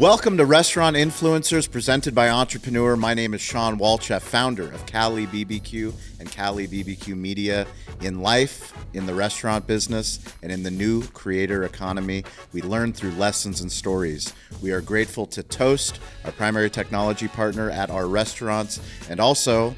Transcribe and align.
Welcome 0.00 0.38
to 0.38 0.46
Restaurant 0.46 0.96
Influencers 0.96 1.70
presented 1.70 2.14
by 2.14 2.30
Entrepreneur. 2.30 2.96
My 2.96 3.12
name 3.12 3.34
is 3.34 3.42
Shawn 3.42 3.78
Walchef, 3.78 4.22
founder 4.22 4.72
of 4.72 4.86
Cali 4.86 5.26
BBQ 5.26 5.92
and 6.18 6.32
Cali 6.32 6.66
BBQ 6.66 7.14
Media. 7.14 7.66
In 8.00 8.22
life, 8.22 8.72
in 8.94 9.04
the 9.04 9.12
restaurant 9.12 9.66
business, 9.66 10.18
and 10.42 10.50
in 10.50 10.62
the 10.62 10.70
new 10.70 11.02
creator 11.08 11.64
economy, 11.64 12.24
we 12.54 12.62
learn 12.62 12.94
through 12.94 13.10
lessons 13.10 13.60
and 13.60 13.70
stories. 13.70 14.32
We 14.62 14.72
are 14.72 14.80
grateful 14.80 15.26
to 15.26 15.42
Toast, 15.42 16.00
our 16.24 16.32
primary 16.32 16.70
technology 16.70 17.28
partner 17.28 17.68
at 17.68 17.90
our 17.90 18.06
restaurants, 18.06 18.80
and 19.10 19.20
also 19.20 19.76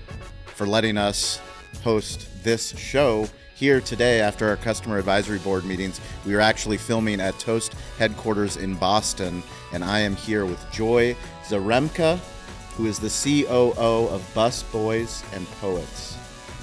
for 0.54 0.68
letting 0.68 0.98
us 0.98 1.40
host 1.82 2.28
this 2.44 2.78
show 2.78 3.26
here 3.56 3.80
today 3.80 4.20
after 4.20 4.48
our 4.48 4.56
customer 4.56 4.98
advisory 4.98 5.38
board 5.38 5.64
meetings. 5.64 6.00
We 6.24 6.34
are 6.34 6.40
actually 6.40 6.78
filming 6.78 7.20
at 7.20 7.36
Toast 7.40 7.74
headquarters 7.98 8.56
in 8.56 8.76
Boston, 8.76 9.42
and 9.72 9.84
I 9.84 10.00
am 10.00 10.16
here 10.16 10.44
with 10.46 10.64
Joy 10.70 11.16
Zarembka, 11.44 12.18
who 12.76 12.86
is 12.86 12.98
the 12.98 13.08
COO 13.08 14.08
of 14.08 14.22
Busboys 14.34 15.22
and 15.34 15.46
Poets. 15.60 16.16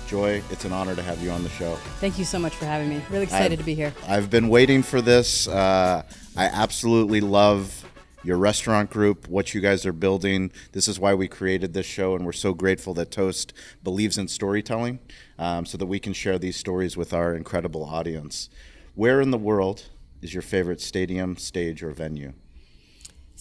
Joy, 0.07 0.41
it's 0.49 0.65
an 0.65 0.73
honor 0.73 0.95
to 0.95 1.03
have 1.03 1.21
you 1.21 1.29
on 1.29 1.43
the 1.43 1.49
show. 1.49 1.75
Thank 1.99 2.17
you 2.17 2.25
so 2.25 2.39
much 2.39 2.55
for 2.55 2.65
having 2.65 2.89
me. 2.89 3.01
Really 3.11 3.23
excited 3.25 3.51
I've- 3.51 3.57
to 3.57 3.63
be 3.63 3.75
here. 3.75 3.93
I've 4.07 4.29
been 4.29 4.49
waiting 4.49 4.81
for 4.81 5.01
this. 5.01 5.47
Uh, 5.47 6.01
I 6.35 6.45
absolutely 6.45 7.21
love 7.21 7.85
your 8.23 8.37
restaurant 8.37 8.89
group, 8.89 9.27
what 9.27 9.53
you 9.53 9.61
guys 9.61 9.85
are 9.85 9.93
building. 9.93 10.51
This 10.71 10.87
is 10.87 10.99
why 10.99 11.13
we 11.13 11.27
created 11.27 11.73
this 11.73 11.85
show, 11.85 12.15
and 12.15 12.25
we're 12.25 12.31
so 12.33 12.53
grateful 12.53 12.93
that 12.95 13.11
Toast 13.11 13.53
believes 13.83 14.17
in 14.17 14.27
storytelling 14.27 14.99
um, 15.37 15.65
so 15.65 15.77
that 15.77 15.85
we 15.85 15.99
can 15.99 16.13
share 16.13 16.37
these 16.39 16.57
stories 16.57 16.97
with 16.97 17.13
our 17.13 17.35
incredible 17.35 17.85
audience. 17.85 18.49
Where 18.95 19.21
in 19.21 19.31
the 19.31 19.37
world 19.37 19.83
is 20.21 20.33
your 20.33 20.41
favorite 20.41 20.81
stadium, 20.81 21.37
stage, 21.37 21.81
or 21.83 21.91
venue? 21.91 22.33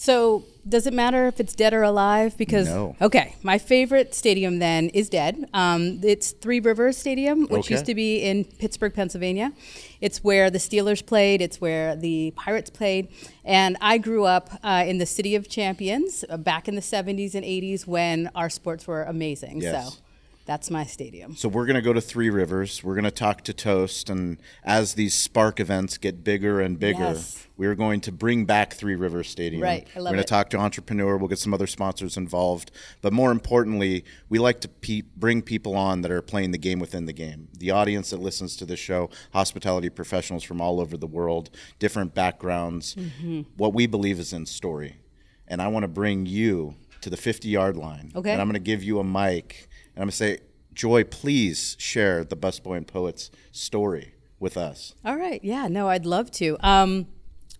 So, 0.01 0.45
does 0.67 0.87
it 0.87 0.93
matter 0.93 1.27
if 1.27 1.41
it's 1.41 1.53
dead 1.53 1.73
or 1.73 1.83
alive? 1.83 2.37
Because 2.37 2.67
No. 2.69 2.95
okay, 3.01 3.35
my 3.43 3.57
favorite 3.57 4.15
stadium 4.15 4.59
then 4.59 4.87
is 4.89 5.09
dead. 5.09 5.49
Um, 5.53 5.99
it's 6.01 6.31
Three 6.31 6.61
Rivers 6.61 6.95
Stadium, 6.97 7.47
which 7.47 7.65
Okay. 7.65 7.73
used 7.73 7.85
to 7.87 7.93
be 7.95 8.19
in 8.19 8.45
Pittsburgh, 8.45 8.93
Pennsylvania. 8.93 9.51
It's 9.99 10.23
where 10.23 10.49
the 10.49 10.57
Steelers 10.57 11.05
played. 11.05 11.41
It's 11.41 11.59
where 11.59 11.97
the 11.97 12.31
Pirates 12.37 12.69
played. 12.69 13.09
And 13.43 13.75
I 13.81 13.97
grew 13.97 14.23
up 14.23 14.49
uh, 14.63 14.85
in 14.87 14.99
the 14.99 15.05
City 15.05 15.35
of 15.35 15.49
Champions 15.49 16.23
uh, 16.29 16.37
back 16.37 16.69
in 16.69 16.75
the 16.75 16.81
'70s 16.81 17.35
and 17.35 17.43
'80s 17.45 17.85
when 17.85 18.31
our 18.35 18.49
sports 18.49 18.87
were 18.87 19.03
amazing. 19.03 19.59
Yes. 19.61 19.95
So, 19.95 19.99
that's 20.49 20.71
my 20.71 20.83
stadium. 20.83 21.35
So 21.35 21.47
we're 21.47 21.67
going 21.67 21.75
to 21.75 21.81
go 21.83 21.93
to 21.93 22.01
Three 22.01 22.31
Rivers. 22.31 22.83
We're 22.83 22.95
going 22.95 23.03
to 23.05 23.11
talk 23.11 23.43
to 23.43 23.53
Toast, 23.53 24.09
and 24.09 24.41
as 24.63 24.95
these 24.95 25.13
Spark 25.13 25.59
events 25.59 25.99
get 25.99 26.23
bigger 26.23 26.59
and 26.59 26.79
bigger, 26.79 26.99
Yes. 27.13 27.45
we're 27.55 27.75
going 27.75 28.01
to 28.01 28.11
bring 28.11 28.45
back 28.45 28.73
Three 28.73 28.95
Rivers 28.95 29.29
Stadium. 29.29 29.61
Right, 29.61 29.87
I 29.95 29.99
love 29.99 30.05
we're 30.11 30.15
going 30.15 30.23
to 30.23 30.27
talk 30.27 30.49
to 30.49 30.57
Entrepreneur. 30.57 31.17
We'll 31.17 31.27
get 31.27 31.37
some 31.37 31.53
other 31.53 31.67
sponsors 31.67 32.17
involved, 32.17 32.71
but 33.03 33.13
more 33.13 33.31
importantly, 33.31 34.03
we 34.27 34.39
like 34.39 34.59
to 34.61 34.67
pe- 34.67 35.03
bring 35.15 35.43
people 35.43 35.75
on 35.75 36.01
that 36.01 36.09
are 36.09 36.23
playing 36.23 36.49
the 36.49 36.57
game 36.57 36.79
within 36.79 37.05
the 37.05 37.13
game. 37.13 37.49
The 37.55 37.69
audience 37.69 38.09
that 38.09 38.19
listens 38.19 38.55
to 38.55 38.65
this 38.65 38.79
show, 38.79 39.11
hospitality 39.33 39.91
professionals 39.91 40.43
from 40.43 40.59
all 40.61 40.81
over 40.81 40.97
the 40.97 41.05
world, 41.05 41.51
different 41.77 42.15
backgrounds. 42.15 42.95
Mm-hmm. 42.95 43.41
What 43.55 43.75
we 43.75 43.85
believe 43.85 44.17
is 44.19 44.33
in 44.33 44.47
story, 44.47 44.95
and 45.47 45.61
I 45.61 45.67
want 45.67 45.83
to 45.83 45.87
bring 45.87 46.25
you 46.25 46.73
to 47.01 47.09
the 47.09 47.15
50 47.17 47.47
yard 47.47 47.77
line. 47.77 48.11
Okay. 48.15 48.31
And 48.31 48.41
I'm 48.41 48.47
going 48.47 48.55
to 48.55 48.59
give 48.59 48.83
you 48.83 48.99
a 48.99 49.03
mic, 49.05 49.68
and 49.99 50.03
I'm 50.03 50.05
going 50.05 50.11
to 50.11 50.15
say, 50.15 50.39
Joy, 50.71 51.03
please 51.03 51.75
share 51.77 52.23
the 52.23 52.37
Busboy 52.37 52.77
and 52.77 52.87
Poets 52.87 53.31
story 53.51 54.13
with 54.39 54.55
us. 54.55 54.95
All 55.03 55.17
right. 55.17 55.43
Yeah, 55.43 55.67
no, 55.67 55.89
I'd 55.89 56.05
love 56.05 56.31
to. 56.31 56.55
Um, 56.65 57.07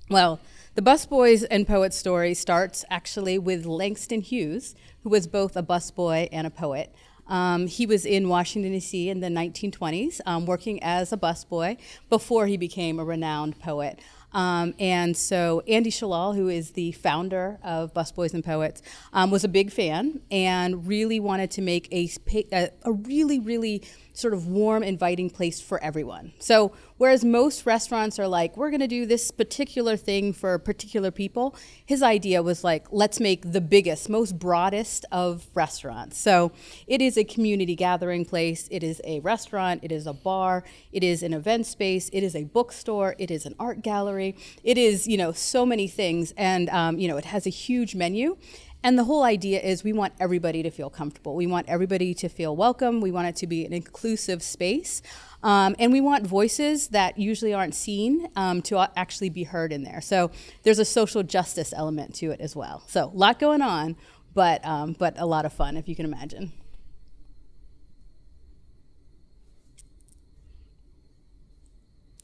well, 0.10 0.40
the 0.76 0.82
Busboys 0.82 1.46
and 1.52 1.68
poet 1.68 1.94
story 1.94 2.34
starts 2.34 2.86
actually 2.90 3.38
with 3.38 3.66
Langston 3.66 4.22
Hughes, 4.22 4.74
who 5.04 5.10
was 5.10 5.28
both 5.28 5.58
a 5.58 5.64
busboy 5.64 6.30
and 6.32 6.48
a 6.48 6.50
poet. 6.50 6.96
Um, 7.28 7.68
he 7.68 7.86
was 7.86 8.06
in 8.06 8.30
Washington, 8.30 8.72
D.C. 8.72 9.10
in 9.10 9.20
the 9.20 9.28
1920s, 9.28 10.22
um, 10.26 10.46
working 10.46 10.82
as 10.82 11.12
a 11.12 11.18
busboy 11.18 11.78
before 12.08 12.48
he 12.48 12.56
became 12.56 13.00
a 13.00 13.04
renowned 13.04 13.60
poet. 13.60 14.00
Um, 14.32 14.74
and 14.80 15.16
so 15.18 15.62
Andy 15.68 15.90
Shalal, 15.90 16.36
who 16.36 16.50
is 16.50 16.72
the 16.72 16.92
founder 16.94 17.60
of 17.64 17.94
Busboys 17.94 18.34
and 18.34 18.44
Poets, 18.44 18.82
um, 19.14 19.32
was 19.32 19.44
a 19.44 19.48
big 19.48 19.72
fan 19.72 20.22
and 20.30 20.88
really 20.88 21.20
wanted 21.20 21.52
to 21.52 21.62
make 21.62 21.92
a, 21.92 22.10
a, 22.52 22.70
a 22.84 22.92
really, 22.92 23.40
really 23.40 23.84
sort 24.20 24.34
of 24.34 24.48
warm, 24.48 24.84
inviting 24.84 25.30
place 25.30 25.60
for 25.62 25.82
everyone. 25.84 26.34
So 26.40 26.74
whereas 26.98 27.24
most 27.24 27.66
restaurants 27.66 28.20
are 28.20 28.28
like, 28.28 28.58
we're 28.58 28.70
going 28.70 28.82
to 28.82 28.88
do 28.88 29.06
this 29.06 29.32
particular 29.32 29.96
thing 29.96 30.34
for 30.34 30.60
particular 30.60 31.12
people, 31.12 31.56
his 31.86 32.04
idea 32.04 32.44
was 32.44 32.64
like, 32.64 32.88
let's 32.92 33.20
make 33.20 33.52
the 33.52 33.62
biggest, 33.62 34.10
most 34.10 34.38
broadest 34.38 35.06
of 35.12 35.48
restaurants. 35.54 36.18
So 36.18 36.52
it 36.88 37.02
is 37.02 37.18
a 37.18 37.24
community 37.24 37.76
gathering 37.76 38.26
place. 38.26 38.68
It 38.70 38.84
is 38.84 39.02
a 39.06 39.22
restaurant. 39.22 39.84
It 39.84 39.92
is 39.92 40.06
a 40.06 40.14
bar. 40.14 40.64
It 40.92 41.04
is 41.04 41.24
an 41.24 41.34
event 41.34 41.66
space. 41.66 42.10
It 42.12 42.24
is 42.24 42.36
a 42.36 42.44
bookstore. 42.44 43.16
It 43.18 43.32
is 43.32 43.46
an 43.46 43.56
art 43.60 43.82
gallery. 43.82 44.36
It 44.64 44.78
is, 44.78 45.08
you 45.08 45.18
know, 45.18 45.32
so 45.32 45.66
many 45.66 45.88
things. 45.88 46.34
And, 46.36 46.70
um, 46.70 47.00
you 47.00 47.08
know, 47.08 47.18
it 47.18 47.26
has 47.26 47.48
a 47.48 47.52
huge 47.52 47.96
menu. 47.96 48.38
And 48.82 48.98
the 48.98 49.04
whole 49.04 49.24
idea 49.24 49.60
is 49.60 49.84
we 49.84 49.92
want 49.92 50.14
everybody 50.20 50.64
to 50.64 50.72
feel 50.72 50.90
comfortable. 50.90 51.36
We 51.36 51.48
want 51.48 51.68
everybody 51.68 52.14
to 52.14 52.30
feel 52.30 52.56
welcome. 52.56 53.02
We 53.02 53.12
want 53.12 53.28
it 53.28 53.36
to 53.38 53.48
be 53.48 53.66
an 53.66 53.74
inclusive 53.74 54.42
space. 54.42 55.02
Um, 55.44 55.76
and 55.80 55.92
we 55.92 56.00
want 56.00 56.26
voices 56.26 56.90
that 56.90 57.18
usually 57.18 57.54
aren't 57.54 57.76
seen 57.76 58.30
um, 58.38 58.62
to 58.64 58.90
actually 58.96 59.30
be 59.30 59.44
heard 59.44 59.74
in 59.74 59.84
there. 59.84 60.00
So 60.00 60.32
there's 60.64 60.80
a 60.80 60.86
social 60.86 61.24
justice 61.24 61.74
element 61.76 62.16
to 62.16 62.32
it 62.32 62.40
as 62.40 62.56
well. 62.56 62.84
So 62.88 63.06
a 63.06 63.18
lot 63.18 63.38
going 63.38 63.62
on, 63.62 63.98
but, 64.34 64.66
um, 64.66 64.94
but 64.94 65.16
a 65.18 65.26
lot 65.26 65.46
of 65.46 65.52
fun, 65.52 65.76
if 65.76 65.90
you 65.90 65.96
can 65.96 66.06
imagine. 66.06 66.54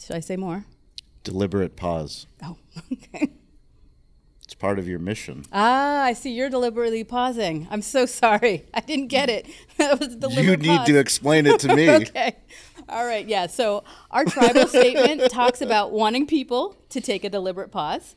Should 0.01 0.15
I 0.15 0.19
say 0.21 0.37
more? 0.37 0.65
Deliberate 1.23 1.75
pause. 1.75 2.27
Oh, 2.43 2.57
okay. 2.93 3.33
Part 4.65 4.79
of 4.79 4.87
your 4.87 4.97
mission. 4.97 5.45
Ah, 5.53 6.01
I 6.05 6.13
see 6.13 6.31
you're 6.31 6.49
deliberately 6.49 7.03
pausing. 7.03 7.67
I'm 7.69 7.83
so 7.83 8.05
sorry. 8.23 8.65
I 8.73 8.79
didn't 8.79 9.07
get 9.09 9.29
it. 9.29 9.45
That 9.77 9.99
was 9.99 10.15
deliberate 10.15 10.43
You 10.43 10.57
need 10.57 10.77
pause. 10.77 10.87
to 10.87 10.97
explain 10.97 11.45
it 11.45 11.59
to 11.59 11.75
me. 11.75 11.87
okay. 11.87 12.35
All 12.89 13.05
right. 13.05 13.27
Yeah. 13.27 13.45
So 13.45 13.83
our 14.09 14.25
tribal 14.25 14.65
statement 14.65 15.29
talks 15.29 15.61
about 15.61 15.91
wanting 15.91 16.25
people 16.25 16.75
to 16.89 16.99
take 16.99 17.23
a 17.23 17.29
deliberate 17.29 17.69
pause. 17.71 18.15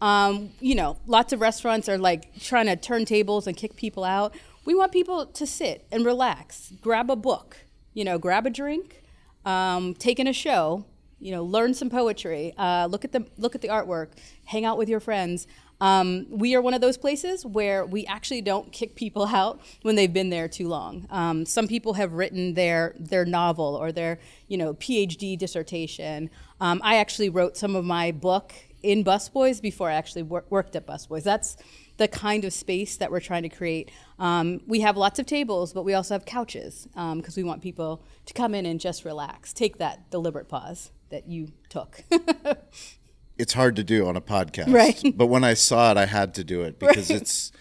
Um, 0.00 0.52
you 0.60 0.74
know, 0.74 0.96
lots 1.06 1.34
of 1.34 1.42
restaurants 1.42 1.86
are 1.86 1.98
like 1.98 2.34
trying 2.40 2.64
to 2.66 2.76
turn 2.76 3.04
tables 3.04 3.46
and 3.46 3.54
kick 3.54 3.76
people 3.76 4.02
out. 4.04 4.34
We 4.64 4.74
want 4.74 4.92
people 4.92 5.26
to 5.26 5.46
sit 5.46 5.84
and 5.92 6.06
relax, 6.06 6.72
grab 6.80 7.10
a 7.10 7.16
book, 7.16 7.58
you 7.92 8.04
know, 8.04 8.16
grab 8.18 8.46
a 8.46 8.50
drink, 8.50 9.02
um, 9.44 9.92
take 9.94 10.18
in 10.18 10.26
a 10.26 10.32
show, 10.32 10.86
you 11.18 11.32
know, 11.32 11.44
learn 11.44 11.74
some 11.74 11.90
poetry, 11.90 12.54
uh, 12.56 12.86
look 12.90 13.04
at 13.04 13.12
the 13.12 13.26
look 13.36 13.54
at 13.54 13.60
the 13.60 13.68
artwork, 13.68 14.12
hang 14.46 14.64
out 14.64 14.78
with 14.78 14.88
your 14.88 15.00
friends. 15.00 15.46
Um, 15.80 16.26
we 16.30 16.54
are 16.54 16.60
one 16.60 16.74
of 16.74 16.80
those 16.80 16.98
places 16.98 17.44
where 17.44 17.86
we 17.86 18.06
actually 18.06 18.42
don't 18.42 18.70
kick 18.72 18.94
people 18.94 19.26
out 19.32 19.60
when 19.82 19.96
they've 19.96 20.12
been 20.12 20.30
there 20.30 20.48
too 20.48 20.68
long. 20.68 21.06
Um, 21.10 21.46
some 21.46 21.68
people 21.68 21.94
have 21.94 22.12
written 22.12 22.54
their 22.54 22.94
their 22.98 23.24
novel 23.24 23.76
or 23.76 23.92
their 23.92 24.18
you 24.48 24.56
know 24.56 24.74
PhD 24.74 25.38
dissertation. 25.38 26.30
Um, 26.60 26.80
I 26.84 26.96
actually 26.96 27.30
wrote 27.30 27.56
some 27.56 27.74
of 27.74 27.84
my 27.84 28.12
book 28.12 28.52
in 28.82 29.04
Busboys 29.04 29.60
before 29.60 29.90
I 29.90 29.94
actually 29.94 30.22
wor- 30.22 30.44
worked 30.50 30.76
at 30.76 30.86
Busboys. 30.86 31.22
That's 31.22 31.56
the 31.96 32.08
kind 32.08 32.46
of 32.46 32.52
space 32.52 32.96
that 32.96 33.10
we're 33.10 33.20
trying 33.20 33.42
to 33.42 33.48
create. 33.50 33.90
Um, 34.18 34.62
we 34.66 34.80
have 34.80 34.96
lots 34.96 35.18
of 35.18 35.26
tables, 35.26 35.74
but 35.74 35.82
we 35.82 35.92
also 35.92 36.14
have 36.14 36.24
couches 36.24 36.88
because 36.94 37.36
we 37.36 37.42
want 37.42 37.60
people 37.60 38.02
to 38.24 38.32
come 38.32 38.54
in 38.54 38.64
and 38.64 38.80
just 38.80 39.04
relax, 39.04 39.52
take 39.52 39.76
that 39.78 40.10
deliberate 40.10 40.48
pause 40.48 40.92
that 41.10 41.28
you 41.28 41.48
took. 41.68 42.04
It's 43.40 43.54
hard 43.54 43.74
to 43.76 43.84
do 43.84 44.06
on 44.06 44.16
a 44.16 44.20
podcast. 44.20 44.72
Right. 44.72 45.00
But 45.16 45.26
when 45.26 45.44
I 45.44 45.54
saw 45.54 45.90
it, 45.92 45.96
I 45.96 46.06
had 46.06 46.34
to 46.34 46.44
do 46.44 46.62
it 46.62 46.78
because 46.78 47.10
it's 47.10 47.52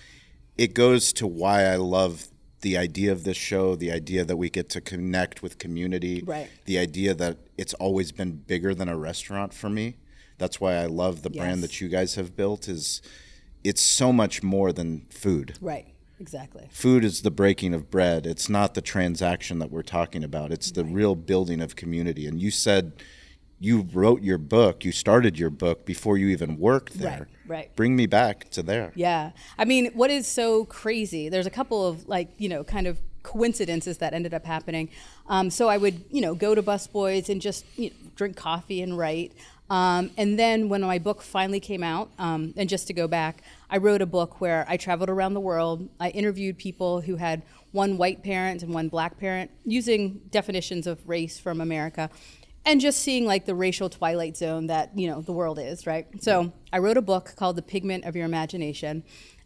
it 0.57 0.73
goes 0.73 1.13
to 1.13 1.25
why 1.27 1.63
I 1.65 1.77
love 1.77 2.27
the 2.61 2.75
idea 2.77 3.11
of 3.13 3.23
this 3.23 3.37
show, 3.37 3.75
the 3.77 3.91
idea 3.91 4.25
that 4.25 4.35
we 4.35 4.49
get 4.49 4.69
to 4.71 4.81
connect 4.81 5.41
with 5.41 5.57
community, 5.57 6.21
Right. 6.25 6.49
the 6.65 6.77
idea 6.77 7.13
that 7.13 7.37
it's 7.57 7.73
always 7.75 8.11
been 8.11 8.33
bigger 8.33 8.75
than 8.75 8.89
a 8.89 8.97
restaurant 8.97 9.53
for 9.53 9.69
me. 9.69 9.95
That's 10.37 10.59
why 10.59 10.75
I 10.75 10.85
love 10.87 11.21
the 11.21 11.29
brand 11.29 11.63
that 11.63 11.79
you 11.79 11.87
guys 11.87 12.15
have 12.15 12.35
built 12.35 12.67
is 12.67 13.01
it's 13.63 13.81
so 13.81 14.11
much 14.11 14.43
more 14.43 14.73
than 14.73 15.05
food. 15.09 15.57
right, 15.61 15.87
exactly. 16.19 16.67
Food 16.71 17.05
is 17.05 17.21
the 17.21 17.31
breaking 17.31 17.73
of 17.73 17.89
bread. 17.89 18.25
It's 18.25 18.49
not 18.49 18.73
the 18.73 18.81
transaction 18.81 19.59
that 19.59 19.71
we're 19.71 19.81
talking 19.99 20.23
about. 20.23 20.51
It's 20.51 20.71
the 20.71 20.83
real 20.83 21.15
building 21.15 21.61
of 21.61 21.75
community. 21.77 22.25
And 22.27 22.41
you 22.41 22.51
said 22.51 22.91
you 23.59 23.87
wrote 23.93 24.21
your 24.21 24.37
book, 24.37 24.85
you 24.85 24.91
started 24.91 25.37
your 25.37 25.49
book 25.49 25.85
before 25.85 26.17
you 26.17 26.27
even 26.29 26.57
worked 26.57 26.93
there. 26.97 27.27
Right, 27.47 27.57
right. 27.57 27.75
Bring 27.75 27.95
me 27.95 28.05
back 28.05 28.49
to 28.51 28.63
there. 28.63 28.93
Yeah. 28.95 29.31
I 29.57 29.65
mean, 29.65 29.91
what 29.93 30.09
is 30.09 30.27
so 30.27 30.65
crazy, 30.65 31.29
there's 31.29 31.45
a 31.45 31.51
couple 31.51 31.85
of 31.85 32.07
like, 32.07 32.29
you 32.37 32.47
know, 32.47 32.63
kind 32.63 32.87
of 32.87 32.99
coincidences 33.23 33.97
that 33.97 34.13
ended 34.13 34.33
up 34.33 34.45
happening. 34.45 34.89
Um, 35.27 35.49
so 35.49 35.67
I 35.67 35.77
would, 35.77 36.05
you 36.09 36.21
know, 36.21 36.33
go 36.33 36.55
to 36.55 36.63
Busboys 36.63 37.27
and 37.27 37.41
just 37.41 37.65
you 37.75 37.89
know, 37.89 37.95
drink 38.15 38.37
coffee 38.37 38.81
and 38.81 38.97
write. 38.97 39.33
Um, 39.69 40.09
and 40.17 40.39
then 40.39 40.67
when 40.67 40.81
my 40.81 40.97
book 40.97 41.21
finally 41.21 41.59
came 41.59 41.83
out, 41.83 42.09
um, 42.17 42.53
and 42.57 42.67
just 42.67 42.87
to 42.87 42.93
go 42.93 43.07
back, 43.07 43.43
I 43.69 43.77
wrote 43.77 44.01
a 44.01 44.07
book 44.07 44.41
where 44.41 44.65
I 44.67 44.77
traveled 44.77 45.09
around 45.09 45.35
the 45.35 45.39
world. 45.39 45.87
I 45.99 46.09
interviewed 46.09 46.57
people 46.57 47.01
who 47.01 47.17
had 47.17 47.43
one 47.71 47.97
white 47.97 48.23
parent 48.23 48.63
and 48.63 48.73
one 48.73 48.89
black 48.89 49.19
parent 49.19 49.51
using 49.63 50.21
definitions 50.31 50.87
of 50.87 51.07
race 51.07 51.37
from 51.37 51.61
America 51.61 52.09
and 52.69 52.79
just 52.79 52.99
seeing 52.99 53.25
like 53.25 53.45
the 53.45 53.55
racial 53.55 53.89
twilight 53.89 54.37
zone 54.37 54.67
that 54.67 54.95
you 54.97 55.07
know 55.09 55.21
the 55.21 55.31
world 55.33 55.57
is 55.59 55.87
right? 55.87 56.05
So 56.21 56.53
i 56.71 56.77
wrote 56.77 56.97
a 56.97 57.01
book 57.01 57.33
called 57.35 57.55
the 57.55 57.61
pigment 57.63 58.05
of 58.05 58.15
your 58.15 58.25
imagination 58.25 59.03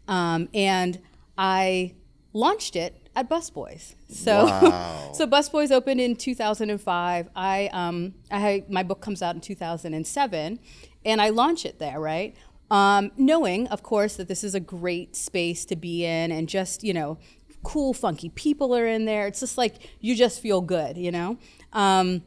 um, 0.08 0.48
and 0.52 1.00
i 1.38 1.94
launched 2.34 2.76
it 2.76 3.08
at 3.16 3.30
busboys. 3.30 3.94
So 4.08 4.44
Wow. 4.44 5.12
so 5.14 5.26
busboys 5.26 5.70
opened 5.70 6.00
in 6.00 6.16
2005 6.16 7.28
i 7.34 7.70
um, 7.72 8.14
i 8.30 8.64
my 8.68 8.82
book 8.82 9.00
comes 9.00 9.22
out 9.22 9.34
in 9.34 9.40
2007 9.40 10.58
and 11.04 11.22
i 11.22 11.28
launch 11.30 11.64
it 11.64 11.78
there 11.78 11.98
right? 12.00 12.36
Um, 12.70 13.12
knowing 13.16 13.68
of 13.68 13.82
course 13.82 14.16
that 14.16 14.28
this 14.28 14.42
is 14.44 14.54
a 14.54 14.60
great 14.60 15.16
space 15.16 15.64
to 15.66 15.76
be 15.76 16.04
in 16.04 16.30
and 16.32 16.48
just 16.48 16.82
you 16.84 16.92
know 16.92 17.18
cool 17.62 17.94
funky 17.94 18.28
people 18.28 18.76
are 18.76 18.86
in 18.86 19.06
there. 19.06 19.26
It's 19.26 19.40
just 19.40 19.56
like 19.56 19.76
you 20.00 20.14
just 20.14 20.40
feel 20.42 20.60
good 20.60 20.98
you 20.98 21.10
know? 21.10 21.38
Um, 21.72 22.22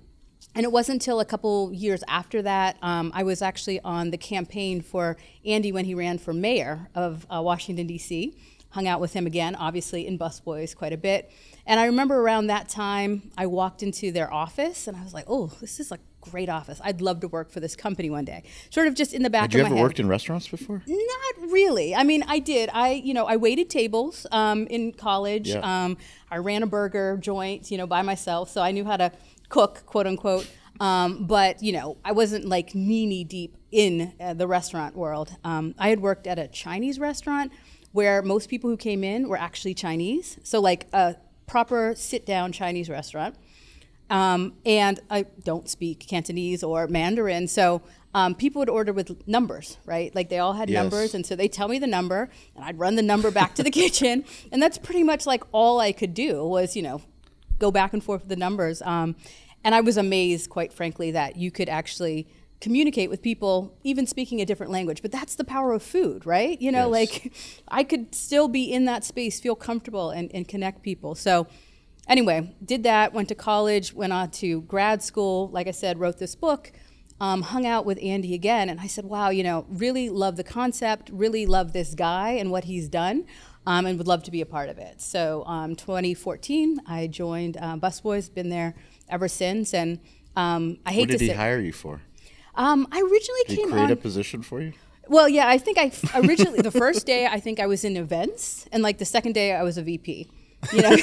and 0.57 0.63
it 0.63 0.71
wasn't 0.71 0.95
until 0.95 1.19
a 1.19 1.25
couple 1.25 1.71
years 1.71 2.03
after 2.07 2.41
that, 2.41 2.77
um, 2.81 3.11
I 3.13 3.21
was 3.21 3.43
actually 3.43 3.79
on 3.81 4.09
the 4.09 4.17
campaign 4.17 4.81
for 4.81 5.15
Andy 5.45 5.71
when 5.71 5.85
he 5.85 5.93
ran 5.93 6.17
for 6.17 6.33
mayor 6.33 6.89
of 6.95 7.27
uh, 7.29 7.43
Washington, 7.43 7.85
D.C. 7.85 8.35
Hung 8.71 8.87
out 8.87 8.99
with 8.99 9.13
him 9.13 9.27
again, 9.27 9.53
obviously 9.53 10.07
in 10.07 10.17
Busboys 10.17 10.75
quite 10.75 10.93
a 10.93 10.97
bit. 10.97 11.31
And 11.67 11.79
I 11.79 11.85
remember 11.85 12.19
around 12.19 12.47
that 12.47 12.69
time, 12.69 13.29
I 13.37 13.45
walked 13.45 13.83
into 13.83 14.11
their 14.11 14.33
office 14.33 14.87
and 14.87 14.97
I 14.97 15.03
was 15.03 15.13
like, 15.13 15.25
oh, 15.27 15.51
this 15.61 15.79
is 15.79 15.91
a 15.91 15.99
great 16.21 16.49
office. 16.49 16.81
I'd 16.83 17.01
love 17.01 17.19
to 17.19 17.27
work 17.27 17.51
for 17.51 17.59
this 17.59 17.75
company 17.75 18.09
one 18.09 18.25
day. 18.25 18.41
Sort 18.71 18.87
of 18.87 18.95
just 18.95 19.13
in 19.13 19.21
the 19.21 19.29
back 19.29 19.43
Had 19.43 19.53
you 19.53 19.59
of 19.59 19.65
ever 19.67 19.75
my 19.75 19.77
head. 19.77 19.83
worked 19.83 19.99
in 19.99 20.07
restaurants 20.07 20.47
before? 20.47 20.81
Not 20.87 21.51
really. 21.51 21.93
I 21.93 22.03
mean, 22.03 22.23
I 22.27 22.39
did. 22.39 22.71
I, 22.73 22.93
you 22.93 23.13
know, 23.13 23.25
I 23.25 23.37
waited 23.37 23.69
tables 23.69 24.25
um, 24.31 24.65
in 24.67 24.91
college. 24.91 25.49
Yeah. 25.49 25.85
Um, 25.85 25.97
I 26.31 26.37
ran 26.37 26.63
a 26.63 26.67
burger 26.67 27.17
joint, 27.17 27.71
you 27.71 27.77
know, 27.77 27.87
by 27.87 28.01
myself, 28.01 28.49
so 28.49 28.61
I 28.61 28.71
knew 28.71 28.83
how 28.83 28.97
to 28.97 29.11
cook, 29.49 29.83
quote 29.85 30.07
unquote. 30.07 30.47
Um, 30.79 31.25
but 31.25 31.61
you 31.63 31.71
know, 31.71 31.97
I 32.05 32.11
wasn't 32.11 32.45
like 32.45 32.75
knee 32.75 33.05
knee 33.05 33.23
deep 33.23 33.57
in 33.71 34.13
uh, 34.19 34.33
the 34.33 34.47
restaurant 34.47 34.95
world. 34.95 35.35
Um, 35.43 35.73
I 35.77 35.89
had 35.89 35.99
worked 36.01 36.27
at 36.27 36.37
a 36.39 36.47
Chinese 36.47 36.99
restaurant 36.99 37.51
where 37.91 38.21
most 38.21 38.47
people 38.49 38.69
who 38.69 38.77
came 38.77 39.03
in 39.03 39.27
were 39.27 39.37
actually 39.37 39.73
Chinese, 39.73 40.37
so 40.43 40.59
like 40.61 40.85
a 40.93 41.15
proper 41.47 41.93
sit 41.95 42.25
down 42.25 42.51
Chinese 42.51 42.89
restaurant. 42.89 43.35
Um, 44.09 44.53
and 44.65 44.99
I 45.09 45.23
don't 45.43 45.67
speak 45.67 46.05
Cantonese 46.07 46.63
or 46.63 46.87
Mandarin, 46.87 47.47
so 47.47 47.81
um, 48.13 48.35
people 48.35 48.59
would 48.61 48.69
order 48.69 48.93
with 48.93 49.27
numbers, 49.27 49.77
right? 49.85 50.13
Like 50.15 50.29
they 50.29 50.39
all 50.39 50.53
had 50.53 50.69
Yes. 50.69 50.81
numbers, 50.81 51.13
and 51.13 51.25
so 51.25 51.35
they 51.35 51.49
tell 51.49 51.67
me 51.67 51.77
the 51.77 51.87
number, 51.87 52.29
and 52.55 52.63
I'd 52.63 52.79
run 52.79 52.95
the 52.95 53.01
number 53.01 53.31
back 53.31 53.55
to 53.55 53.63
the 53.63 53.71
kitchen, 53.81 54.23
and 54.51 54.61
that's 54.61 54.77
pretty 54.77 55.03
much 55.03 55.25
like 55.25 55.43
all 55.51 55.79
I 55.81 55.91
could 55.91 56.13
do 56.13 56.45
was, 56.45 56.73
you 56.75 56.83
know, 56.83 57.01
go 57.59 57.71
back 57.71 57.93
and 57.93 58.03
forth 58.03 58.21
with 58.21 58.29
the 58.29 58.35
numbers. 58.35 58.81
Um, 58.81 59.15
and 59.63 59.73
I 59.75 59.81
was 59.81 59.97
amazed, 59.97 60.49
quite 60.49 60.71
frankly, 60.71 61.11
that 61.11 61.35
you 61.35 61.51
could 61.51 61.69
actually 61.69 62.27
communicate 62.59 63.09
with 63.09 63.21
people 63.21 63.77
even 63.83 64.07
speaking 64.07 64.41
a 64.41 64.45
different 64.45 64.71
language. 64.71 65.01
But 65.01 65.11
that's 65.11 65.35
the 65.35 65.43
power 65.43 65.73
of 65.73 65.83
food, 65.83 66.25
right? 66.25 66.59
You 66.61 66.71
know, 66.71 66.91
Yes. 66.93 67.11
like 67.13 67.33
I 67.67 67.83
could 67.83 68.15
still 68.15 68.47
be 68.47 68.71
in 68.71 68.85
that 68.85 69.03
space, 69.03 69.39
feel 69.39 69.55
comfortable, 69.55 70.09
and, 70.09 70.31
and 70.33 70.47
connect 70.47 70.81
people. 70.81 71.13
So 71.15 71.47
anyway, 72.07 72.55
did 72.63 72.83
that, 72.83 73.13
went 73.13 73.27
to 73.29 73.35
college, 73.35 73.93
went 73.93 74.13
on 74.13 74.31
to 74.31 74.61
grad 74.61 75.03
school. 75.03 75.49
Like 75.49 75.67
I 75.67 75.71
said, 75.71 75.99
wrote 75.99 76.17
this 76.17 76.35
book. 76.35 76.71
Um, 77.19 77.41
hung 77.41 77.65
out 77.65 77.83
with 77.83 77.97
Andy 78.03 78.35
again, 78.35 78.69
and 78.69 78.79
I 78.79 78.85
said, 78.85 79.05
"Wow, 79.05 79.29
you 79.29 79.41
know, 79.41 79.65
really 79.69 80.07
love 80.07 80.35
the 80.35 80.43
concept. 80.43 81.09
Really 81.11 81.47
love 81.47 81.73
this 81.73 81.95
guy 81.95 82.33
and 82.33 82.51
what 82.51 82.65
he's 82.65 82.87
done, 82.87 83.25
um, 83.67 83.85
and 83.85 83.97
would 83.99 84.07
love 84.07 84.23
to 84.23 84.31
be 84.31 84.41
a 84.41 84.45
part 84.47 84.69
of 84.69 84.77
it." 84.79 84.99
So, 85.01 85.43
um, 85.45 85.75
2014, 85.75 86.79
I 86.87 87.07
joined 87.07 87.57
uh, 87.57 87.75
Busboys. 87.77 88.33
Been 88.33 88.49
there 88.49 88.73
ever 89.09 89.27
since, 89.27 89.73
and 89.73 89.99
um, 90.35 90.77
I 90.85 90.91
hate 90.93 91.01
What 91.01 91.09
did 91.09 91.17
to 91.19 91.23
he 91.25 91.29
say, 91.31 91.35
hire 91.35 91.59
you 91.59 91.73
for? 91.73 92.01
um, 92.55 92.87
I 92.91 92.99
originally 93.01 93.41
Did 93.47 93.49
he 93.49 93.55
came 93.57 93.71
create 93.71 93.83
on. 93.85 93.91
a 93.91 93.95
position 93.95 94.41
for 94.41 94.61
you? 94.61 94.73
Well, 95.09 95.29
yeah, 95.29 95.47
I 95.47 95.57
think 95.57 95.77
I 95.77 95.91
originally 96.15 96.61
the 96.61 96.71
first 96.71 97.05
day 97.05 97.27
I 97.27 97.39
think 97.39 97.59
I 97.59 97.67
was 97.67 97.83
in 97.83 97.95
events, 97.95 98.67
and 98.71 98.81
like 98.83 98.97
the 98.97 99.05
second 99.05 99.33
day 99.33 99.53
I 99.53 99.63
was 99.63 99.77
a 99.77 99.83
VP. 99.83 100.27
You 100.73 100.81
know, 100.81 100.89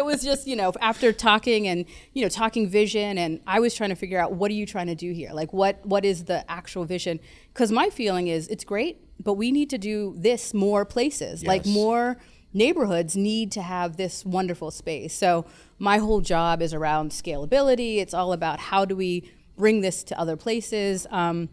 it 0.00 0.04
was 0.04 0.22
just 0.24 0.46
you 0.46 0.56
know 0.56 0.72
after 0.80 1.12
talking 1.12 1.68
and 1.68 1.84
you 2.14 2.22
know 2.22 2.28
talking 2.28 2.68
vision, 2.68 3.18
and 3.18 3.40
I 3.46 3.60
was 3.60 3.74
trying 3.74 3.90
to 3.90 3.96
figure 3.96 4.18
out 4.18 4.32
what 4.32 4.50
are 4.50 4.54
you 4.54 4.66
trying 4.66 4.88
to 4.88 4.94
do 4.96 5.12
here? 5.12 5.30
Like 5.32 5.52
what 5.52 5.84
what 5.86 6.04
is 6.04 6.24
the 6.24 6.38
actual 6.50 6.84
vision? 6.84 7.20
Because 7.52 7.70
my 7.70 7.90
feeling 7.90 8.26
is 8.28 8.48
it's 8.48 8.64
great, 8.64 8.94
but 9.22 9.34
we 9.34 9.50
need 9.52 9.70
to 9.70 9.78
do 9.78 10.14
this 10.16 10.52
more 10.54 10.84
places, 10.84 11.44
like 11.44 11.64
more 11.66 12.18
neighborhoods 12.54 13.16
need 13.16 13.50
to 13.52 13.62
have 13.62 13.96
this 13.96 14.24
wonderful 14.26 14.70
space. 14.70 15.14
So 15.14 15.46
my 15.78 15.98
whole 15.98 16.20
job 16.20 16.60
is 16.60 16.74
around 16.74 17.10
scalability. 17.12 17.98
It's 17.98 18.12
all 18.14 18.32
about 18.32 18.58
how 18.60 18.84
do 18.84 18.94
we 18.94 19.30
bring 19.56 19.80
this 19.80 20.04
to 20.04 20.18
other 20.18 20.36
places. 20.36 21.06
Um, 21.10 21.48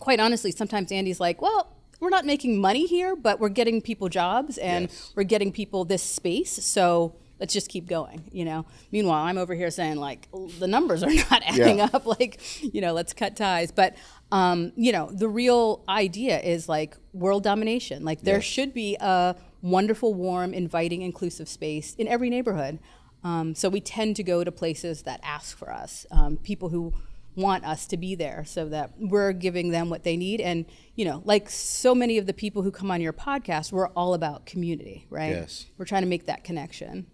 quite 0.00 0.20
honestly, 0.20 0.50
sometimes 0.50 0.90
Andy's 0.90 1.20
like, 1.20 1.42
well, 1.42 1.76
we're 2.00 2.08
not 2.10 2.24
making 2.24 2.58
money 2.60 2.86
here, 2.86 3.14
but 3.14 3.40
we're 3.40 3.48
getting 3.50 3.80
people 3.80 4.08
jobs 4.08 4.58
and 4.58 4.88
Yes. 4.88 5.12
we're 5.14 5.22
getting 5.24 5.52
people 5.52 5.84
this 5.84 6.02
space. 6.02 6.50
So 6.64 7.14
let's 7.38 7.52
just 7.52 7.68
keep 7.68 7.86
going, 7.86 8.24
you 8.32 8.44
know. 8.44 8.64
Meanwhile, 8.90 9.22
I'm 9.24 9.38
over 9.38 9.54
here 9.54 9.70
saying 9.70 9.96
like 9.96 10.28
the 10.58 10.66
numbers 10.66 11.02
are 11.02 11.10
not 11.30 11.42
adding 11.46 11.78
Yeah. 11.78 11.90
up. 11.92 12.06
Like, 12.06 12.40
you 12.62 12.80
know, 12.80 12.92
let's 12.92 13.12
cut 13.12 13.36
ties. 13.36 13.70
But 13.70 13.94
um, 14.32 14.72
you 14.76 14.90
know, 14.92 15.10
the 15.12 15.28
real 15.28 15.84
idea 15.88 16.40
is 16.40 16.68
like 16.68 16.96
world 17.12 17.44
domination. 17.44 18.02
Like 18.04 18.22
there 18.22 18.36
Yes. 18.36 18.44
should 18.44 18.72
be 18.74 18.96
a 18.98 19.36
wonderful, 19.60 20.14
warm, 20.14 20.54
inviting, 20.54 21.02
inclusive 21.02 21.48
space 21.48 21.94
in 21.96 22.08
every 22.08 22.30
neighborhood. 22.30 22.78
Um, 23.22 23.54
so 23.54 23.68
we 23.68 23.80
tend 23.80 24.16
to 24.16 24.22
go 24.24 24.42
to 24.42 24.50
places 24.50 25.02
that 25.02 25.20
ask 25.22 25.56
for 25.56 25.70
us, 25.70 26.06
um, 26.10 26.38
people 26.38 26.70
who 26.70 26.92
want 27.36 27.64
us 27.64 27.86
to 27.86 27.96
be 27.96 28.14
there 28.14 28.44
so 28.44 28.68
that 28.70 28.90
we're 28.98 29.32
giving 29.32 29.70
them 29.70 29.88
what 29.90 30.02
they 30.02 30.16
need. 30.16 30.40
And, 30.40 30.64
you 30.96 31.04
know, 31.04 31.22
like 31.24 31.48
so 31.48 31.94
many 31.94 32.18
of 32.18 32.26
the 32.26 32.34
people 32.34 32.62
who 32.62 32.70
come 32.70 32.90
on 32.90 33.00
your 33.00 33.12
podcast, 33.12 33.70
we're 33.70 33.88
all 33.88 34.14
about 34.14 34.44
community, 34.46 35.06
right? 35.10 35.30
Yes. 35.30 35.66
We're 35.78 35.84
trying 35.84 36.02
to 36.02 36.08
make 36.08 36.26
that 36.26 36.42
connection. 36.42 37.06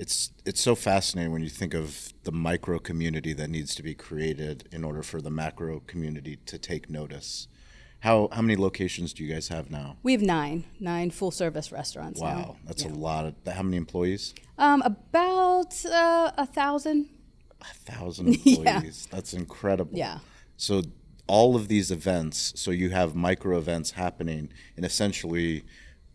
It's 0.00 0.30
it's 0.46 0.62
so 0.62 0.74
fascinating 0.74 1.30
when 1.30 1.42
you 1.42 1.50
think 1.50 1.74
of 1.74 2.14
the 2.22 2.32
micro 2.32 2.78
community 2.78 3.34
that 3.34 3.50
needs 3.50 3.74
to 3.74 3.82
be 3.82 3.94
created 3.94 4.66
in 4.72 4.82
order 4.82 5.02
for 5.02 5.20
the 5.20 5.30
macro 5.30 5.80
community 5.80 6.36
to 6.46 6.58
take 6.58 6.88
notice. 6.88 7.48
How 7.98 8.30
how 8.32 8.40
many 8.40 8.56
locations 8.56 9.12
do 9.12 9.22
you 9.22 9.30
guys 9.30 9.48
have 9.48 9.70
now? 9.70 9.98
We 10.02 10.12
have 10.12 10.22
nine, 10.22 10.64
nine 10.80 11.10
full 11.10 11.30
service 11.30 11.70
restaurants 11.70 12.18
now. 12.18 12.26
Wow, 12.26 12.56
that's 12.64 12.82
a 12.82 12.88
lot 12.88 13.26
of 13.26 13.34
how 13.52 13.62
many 13.62 13.76
employees? 13.76 14.32
Um, 14.56 14.80
about 14.80 15.84
uh, 15.84 16.32
a 16.38 16.46
thousand. 16.46 17.10
A 17.60 17.92
thousand 17.92 18.28
employees. 18.28 19.06
That's 19.10 19.34
incredible. 19.34 19.98
Yeah. 19.98 20.20
So 20.56 20.82
all 21.26 21.56
of 21.56 21.68
these 21.68 21.90
events, 21.90 22.54
so 22.56 22.70
you 22.70 22.88
have 22.88 23.14
micro 23.14 23.58
events 23.58 23.90
happening 23.90 24.50
in 24.78 24.84
essentially 24.84 25.64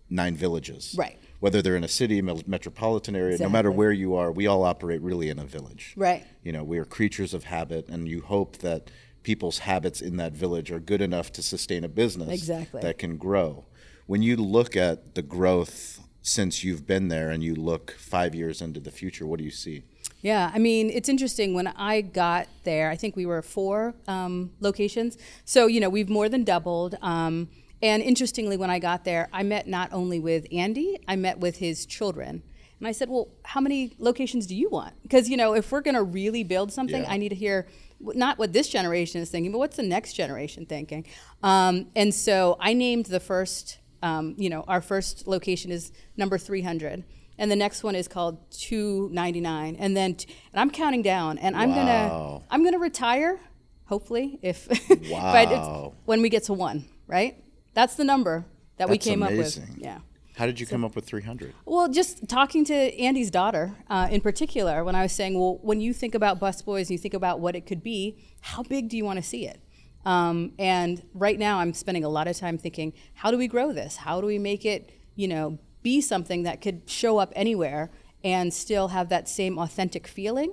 nine 0.10 0.36
villages. 0.36 0.96
Right. 0.98 1.20
Whether 1.46 1.62
they're 1.62 1.76
in 1.76 1.84
a 1.84 1.88
city, 1.88 2.24
metropolitan 2.24 3.16
area, 3.16 3.38
no 3.38 3.50
matter 3.50 3.70
where 3.70 3.92
you 3.92 4.16
are, 4.16 4.32
we 4.32 4.48
all 4.48 4.64
operate 4.64 5.00
really 5.04 5.30
in 5.30 5.38
a 5.38 5.46
village. 5.46 5.94
Right. 5.96 6.26
You 6.42 6.52
know, 6.52 6.64
we 6.64 6.80
are 6.80 6.86
creatures 6.86 7.36
of 7.36 7.44
habit, 7.44 7.88
and 7.88 8.08
you 8.08 8.22
hope 8.22 8.58
that 8.70 8.90
people's 9.22 9.60
habits 9.60 10.02
in 10.02 10.18
that 10.18 10.34
village 10.34 10.72
are 10.72 10.80
good 10.80 11.04
enough 11.04 11.32
to 11.34 11.44
sustain 11.44 11.84
a 11.84 11.88
business 11.88 12.30
Exactly. 12.30 12.82
that 12.82 12.98
can 12.98 13.18
grow. 13.18 13.66
When 14.08 14.24
you 14.24 14.38
look 14.38 14.76
at 14.76 15.14
the 15.14 15.22
growth 15.22 16.00
since 16.24 16.64
you've 16.64 16.88
been 16.88 17.10
there 17.10 17.30
and 17.30 17.44
you 17.44 17.54
look 17.54 17.92
five 17.92 18.34
years 18.34 18.60
into 18.60 18.80
the 18.80 18.90
future, 18.90 19.28
what 19.28 19.38
do 19.38 19.46
you 19.46 19.52
see? 19.52 19.84
Yeah, 20.24 20.50
I 20.52 20.58
mean, 20.58 20.90
it's 20.90 21.10
interesting. 21.10 21.54
When 21.54 21.68
I 21.68 22.02
got 22.02 22.48
there, 22.64 22.90
I 22.90 22.96
think 22.96 23.16
we 23.16 23.28
were 23.28 23.44
four 23.44 23.94
um, 24.08 24.50
locations. 24.62 25.16
So, 25.46 25.68
you 25.68 25.80
know, 25.80 25.90
we've 25.90 26.10
more 26.10 26.28
than 26.28 26.44
doubled. 26.44 26.96
Um, 27.04 27.50
and 27.86 28.02
interestingly, 28.12 28.58
when 28.58 28.70
I 28.78 28.80
got 28.80 29.00
there, 29.10 29.24
I 29.40 29.44
met 29.44 29.68
not 29.68 29.90
only 30.00 30.20
with 30.20 30.44
Andy, 30.52 30.90
I 31.08 31.16
met 31.16 31.38
with 31.40 31.56
his 31.58 31.86
children. 31.86 32.42
And 32.80 32.88
I 32.88 32.92
said, 32.92 33.08
well, 33.10 33.28
how 33.44 33.62
many 33.62 33.80
locations 34.00 34.48
do 34.48 34.56
you 34.56 34.70
want? 34.70 34.94
Because, 35.04 35.30
you 35.30 35.38
know, 35.38 35.54
if 35.56 35.72
we're 35.72 35.82
going 35.82 35.96
to 35.96 36.04
really 36.04 36.44
build 36.44 36.72
something, 36.74 37.04
Yeah. 37.04 37.12
I 37.14 37.18
need 37.18 37.30
to 37.30 37.36
hear 37.46 37.68
not 38.00 38.38
what 38.38 38.52
this 38.54 38.68
generation 38.70 39.22
is 39.22 39.30
thinking, 39.30 39.52
but 39.54 39.60
what's 39.60 39.78
the 39.78 39.84
next 39.98 40.14
generation 40.14 40.66
thinking. 40.66 41.06
Um, 41.42 41.88
and 41.96 42.14
so 42.14 42.58
I 42.60 42.74
named 42.74 43.06
the 43.06 43.22
first, 43.22 43.80
um, 44.04 44.36
you 44.38 44.50
know, 44.50 44.64
our 44.68 44.82
first 44.82 45.26
location 45.28 45.72
is 45.72 45.92
number 46.18 46.38
300. 46.38 47.04
And 47.38 47.50
the 47.52 47.56
next 47.56 47.84
one 47.84 47.96
is 47.96 48.08
called 48.10 48.36
299. 48.52 49.76
And 49.78 49.96
then, 49.96 50.16
t- 50.16 50.28
and 50.54 50.60
I'm 50.60 50.70
counting 50.72 51.02
down 51.02 51.38
and 51.38 51.56
I'm 51.56 51.70
gonna 51.70 52.42
i'm 52.50 52.62
going 52.62 52.74
to 52.74 52.80
retire, 52.80 53.40
hopefully, 53.86 54.40
if, 54.42 54.68
I- 54.92 55.44
it's- 55.44 55.92
when 56.06 56.22
we 56.22 56.30
get 56.30 56.44
to 56.46 56.54
one, 56.54 56.86
right? 57.08 57.42
That's 57.76 57.96
the 57.96 58.04
number 58.04 58.46
that 58.78 58.90
we 58.90 58.96
That's 58.96 59.06
came 59.06 59.22
up 59.22 59.32
with. 59.32 59.60
Yeah. 59.78 60.00
How 60.38 60.46
did 60.46 60.60
you 60.60 60.66
come 60.66 60.84
up 60.84 60.96
with 60.96 61.06
300? 61.06 61.54
Well, 61.66 61.88
just 61.88 62.28
talking 62.28 62.66
to 62.66 62.74
Andy's 62.74 63.32
daughter 63.32 63.74
uh, 63.90 64.08
in 64.12 64.20
particular, 64.20 64.84
when 64.84 64.96
I 64.96 65.04
was 65.04 65.14
saying, 65.14 65.40
well, 65.40 65.60
when 65.62 65.80
you 65.80 65.94
think 65.94 66.14
about 66.14 66.42
busboys 66.42 66.82
and 66.82 66.92
you 66.92 66.98
think 66.98 67.14
about 67.14 67.40
what 67.40 67.56
it 67.56 67.66
could 67.66 67.84
be, 67.84 68.18
how 68.42 68.64
big 68.64 68.90
do 68.90 68.98
you 68.98 69.06
want 69.06 69.18
to 69.18 69.24
see 69.24 69.48
it? 69.48 69.62
Um, 70.04 70.52
and 70.60 71.02
right 71.14 71.40
now, 71.40 71.60
I'm 71.60 71.74
spending 71.74 72.04
a 72.04 72.10
lot 72.10 72.28
of 72.28 72.38
time 72.38 72.58
thinking, 72.58 72.94
how 73.14 73.32
do 73.32 73.38
we 73.38 73.48
grow 73.48 73.72
this? 73.72 73.98
How 73.98 74.20
do 74.20 74.28
we 74.28 74.38
make 74.38 74.66
it, 74.66 74.92
you 75.16 75.28
know, 75.28 75.58
be 75.84 76.02
something 76.02 76.44
that 76.44 76.62
could 76.62 76.90
show 76.90 77.18
up 77.18 77.32
anywhere 77.36 77.92
and 78.24 78.54
still 78.54 78.90
have 78.90 79.10
that 79.10 79.30
same 79.30 79.58
authentic 79.58 80.08
feeling, 80.08 80.52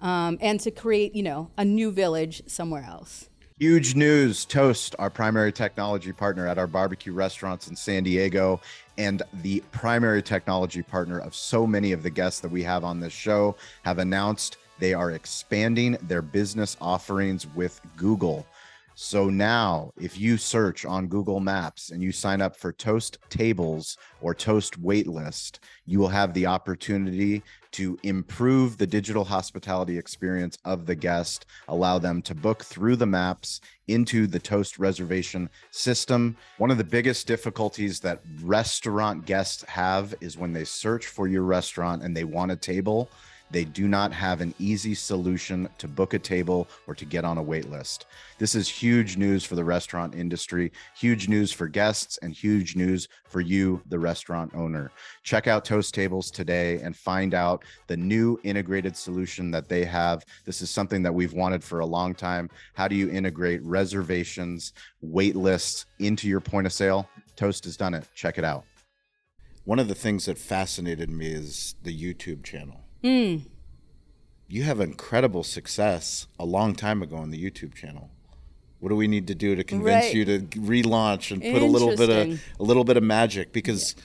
um, 0.00 0.38
and 0.40 0.58
to 0.60 0.70
create, 0.70 1.14
you 1.14 1.22
know, 1.22 1.50
a 1.58 1.64
new 1.64 1.90
village 1.90 2.42
somewhere 2.46 2.84
else. 2.84 3.28
Huge 3.60 3.96
news 3.96 4.44
Toast, 4.44 4.94
our 5.00 5.10
primary 5.10 5.50
technology 5.50 6.12
partner 6.12 6.46
at 6.46 6.58
our 6.58 6.68
barbecue 6.68 7.12
restaurants 7.12 7.66
in 7.66 7.74
San 7.74 8.04
Diego, 8.04 8.60
and 8.98 9.20
the 9.42 9.64
primary 9.72 10.22
technology 10.22 10.80
partner 10.80 11.18
of 11.18 11.34
so 11.34 11.66
many 11.66 11.90
of 11.90 12.04
the 12.04 12.10
guests 12.10 12.38
that 12.38 12.52
we 12.52 12.62
have 12.62 12.84
on 12.84 13.00
this 13.00 13.12
show, 13.12 13.56
have 13.82 13.98
announced 13.98 14.58
they 14.78 14.94
are 14.94 15.10
expanding 15.10 15.98
their 16.02 16.22
business 16.22 16.76
offerings 16.80 17.48
with 17.56 17.80
Google. 17.96 18.46
So 19.00 19.30
now, 19.30 19.92
if 19.96 20.18
you 20.18 20.36
search 20.36 20.84
on 20.84 21.06
Google 21.06 21.38
Maps 21.38 21.90
and 21.92 22.02
you 22.02 22.10
sign 22.10 22.42
up 22.42 22.56
for 22.56 22.72
Toast 22.72 23.18
Tables 23.28 23.96
or 24.20 24.34
Toast 24.34 24.82
Waitlist, 24.82 25.60
you 25.86 26.00
will 26.00 26.08
have 26.08 26.34
the 26.34 26.46
opportunity 26.46 27.44
to 27.70 27.96
improve 28.02 28.76
the 28.76 28.88
digital 28.88 29.22
hospitality 29.22 29.96
experience 29.96 30.58
of 30.64 30.84
the 30.86 30.96
guest, 30.96 31.46
allow 31.68 32.00
them 32.00 32.20
to 32.22 32.34
book 32.34 32.64
through 32.64 32.96
the 32.96 33.06
maps 33.06 33.60
into 33.86 34.26
the 34.26 34.40
Toast 34.40 34.80
reservation 34.80 35.48
system. 35.70 36.36
One 36.56 36.72
of 36.72 36.78
the 36.78 36.82
biggest 36.82 37.28
difficulties 37.28 38.00
that 38.00 38.20
restaurant 38.42 39.26
guests 39.26 39.62
have 39.68 40.12
is 40.20 40.36
when 40.36 40.52
they 40.52 40.64
search 40.64 41.06
for 41.06 41.28
your 41.28 41.44
restaurant 41.44 42.02
and 42.02 42.16
they 42.16 42.24
want 42.24 42.50
a 42.50 42.56
table 42.56 43.08
they 43.50 43.64
do 43.64 43.88
not 43.88 44.12
have 44.12 44.40
an 44.40 44.54
easy 44.58 44.94
solution 44.94 45.68
to 45.78 45.88
book 45.88 46.14
a 46.14 46.18
table 46.18 46.68
or 46.86 46.94
to 46.94 47.04
get 47.04 47.24
on 47.24 47.38
a 47.38 47.42
wait 47.42 47.70
list. 47.70 48.06
This 48.38 48.54
is 48.54 48.68
huge 48.68 49.16
news 49.16 49.44
for 49.44 49.54
the 49.54 49.64
restaurant 49.64 50.14
industry, 50.14 50.72
huge 50.96 51.28
news 51.28 51.52
for 51.52 51.66
guests, 51.66 52.18
and 52.18 52.32
huge 52.32 52.76
news 52.76 53.08
for 53.24 53.40
you, 53.40 53.82
the 53.88 53.98
restaurant 53.98 54.54
owner. 54.54 54.90
Check 55.22 55.46
out 55.46 55.64
Toast 55.64 55.94
Tables 55.94 56.30
today 56.30 56.80
and 56.80 56.96
find 56.96 57.34
out 57.34 57.64
the 57.86 57.96
new 57.96 58.38
integrated 58.44 58.96
solution 58.96 59.50
that 59.50 59.68
they 59.68 59.84
have. 59.84 60.24
This 60.44 60.60
is 60.60 60.70
something 60.70 61.02
that 61.02 61.14
we've 61.14 61.32
wanted 61.32 61.64
for 61.64 61.80
a 61.80 61.86
long 61.86 62.14
time. 62.14 62.50
How 62.74 62.88
do 62.88 62.94
you 62.94 63.10
integrate 63.10 63.62
reservations, 63.64 64.72
wait 65.00 65.36
lists 65.36 65.86
into 65.98 66.28
your 66.28 66.40
point 66.40 66.66
of 66.66 66.72
sale? 66.72 67.08
Toast 67.36 67.64
has 67.64 67.76
done 67.76 67.94
it. 67.94 68.06
Check 68.14 68.38
it 68.38 68.44
out. 68.44 68.64
One 69.64 69.78
of 69.78 69.88
the 69.88 69.94
things 69.94 70.26
that 70.26 70.38
fascinated 70.38 71.10
me 71.10 71.26
is 71.26 71.74
the 71.82 71.94
YouTube 71.94 72.42
channel 72.42 72.87
Mm. 73.02 73.42
You 74.48 74.62
have 74.62 74.80
incredible 74.80 75.44
success 75.44 76.26
a 76.38 76.44
long 76.44 76.74
time 76.74 77.02
ago 77.02 77.16
on 77.16 77.30
the 77.30 77.42
YouTube 77.42 77.74
channel. 77.74 78.10
What 78.80 78.90
do 78.90 78.96
we 78.96 79.08
need 79.08 79.26
to 79.26 79.34
do 79.34 79.56
to 79.56 79.64
convince 79.64 80.06
right. 80.06 80.14
you 80.14 80.24
to 80.24 80.38
relaunch 80.40 81.32
and 81.32 81.42
put 81.42 81.62
a 81.62 81.66
little 81.66 81.96
bit 81.96 82.10
of 82.10 82.40
a 82.60 82.62
little 82.62 82.84
bit 82.84 82.96
of 82.96 83.02
magic 83.02 83.52
because 83.52 83.94
yeah. 83.96 84.02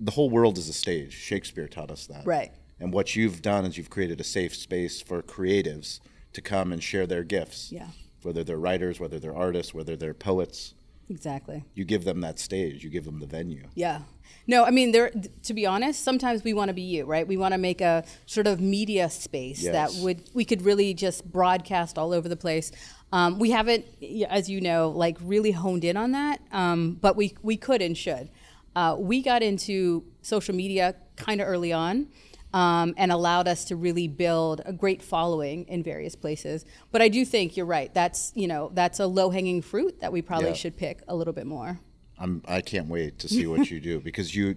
the 0.00 0.10
whole 0.12 0.30
world 0.30 0.58
is 0.58 0.68
a 0.68 0.72
stage. 0.72 1.12
Shakespeare 1.12 1.66
taught 1.66 1.90
us 1.90 2.06
that. 2.06 2.24
Right. 2.24 2.52
And 2.78 2.92
what 2.92 3.14
you've 3.14 3.42
done 3.42 3.66
is 3.66 3.76
you've 3.76 3.90
created 3.90 4.20
a 4.20 4.24
safe 4.24 4.54
space 4.54 5.02
for 5.02 5.22
creatives 5.22 6.00
to 6.32 6.40
come 6.40 6.72
and 6.72 6.82
share 6.82 7.06
their 7.06 7.24
gifts. 7.24 7.72
Yeah. 7.72 7.88
Whether 8.22 8.44
they're 8.44 8.58
writers, 8.58 9.00
whether 9.00 9.18
they're 9.18 9.36
artists, 9.36 9.74
whether 9.74 9.96
they're 9.96 10.14
poets. 10.14 10.74
Exactly. 11.08 11.64
You 11.74 11.84
give 11.84 12.04
them 12.04 12.20
that 12.20 12.38
stage, 12.38 12.84
you 12.84 12.90
give 12.90 13.04
them 13.04 13.18
the 13.18 13.26
venue. 13.26 13.66
Yeah. 13.74 14.02
No, 14.46 14.64
I 14.64 14.70
mean, 14.70 14.90
there. 14.90 15.12
To 15.44 15.54
be 15.54 15.64
honest, 15.64 16.02
sometimes 16.02 16.42
we 16.42 16.52
want 16.54 16.70
to 16.70 16.74
be 16.74 16.82
you, 16.82 17.04
right? 17.04 17.26
We 17.26 17.36
want 17.36 17.52
to 17.52 17.58
make 17.58 17.80
a 17.80 18.04
sort 18.26 18.46
of 18.46 18.60
media 18.60 19.08
space 19.08 19.62
yes. 19.62 19.72
that 19.72 20.02
would 20.02 20.28
we 20.34 20.44
could 20.44 20.62
really 20.62 20.92
just 20.92 21.30
broadcast 21.30 21.98
all 21.98 22.12
over 22.12 22.28
the 22.28 22.36
place. 22.36 22.72
Um, 23.12 23.38
we 23.38 23.50
haven't, 23.50 23.84
as 24.28 24.48
you 24.48 24.60
know, 24.60 24.90
like 24.90 25.16
really 25.22 25.52
honed 25.52 25.84
in 25.84 25.96
on 25.96 26.12
that, 26.12 26.40
um, 26.52 26.98
but 27.00 27.16
we 27.16 27.36
we 27.42 27.56
could 27.56 27.80
and 27.80 27.96
should. 27.96 28.28
Uh, 28.74 28.96
we 28.98 29.22
got 29.22 29.42
into 29.42 30.04
social 30.22 30.54
media 30.54 30.94
kind 31.16 31.40
of 31.40 31.48
early 31.48 31.72
on. 31.72 32.08
Um, 32.52 32.94
and 32.96 33.12
allowed 33.12 33.46
us 33.46 33.66
to 33.66 33.76
really 33.76 34.08
build 34.08 34.60
a 34.66 34.72
great 34.72 35.02
following 35.02 35.68
in 35.68 35.84
various 35.84 36.16
places. 36.16 36.64
But 36.90 37.00
I 37.00 37.06
do 37.08 37.24
think 37.24 37.56
you're 37.56 37.64
right. 37.64 37.94
That's 37.94 38.32
you 38.34 38.48
know 38.48 38.72
that's 38.74 38.98
a 38.98 39.06
low 39.06 39.30
hanging 39.30 39.62
fruit 39.62 40.00
that 40.00 40.10
we 40.10 40.20
probably 40.20 40.48
yeah. 40.48 40.54
should 40.54 40.76
pick 40.76 41.00
a 41.06 41.14
little 41.14 41.32
bit 41.32 41.46
more. 41.46 41.78
I'm 42.20 42.42
I 42.46 42.60
can't 42.60 42.88
wait 42.88 43.18
to 43.20 43.28
see 43.28 43.46
what 43.46 43.70
you 43.70 43.80
do 43.80 44.00
because 44.08 44.36
you 44.36 44.56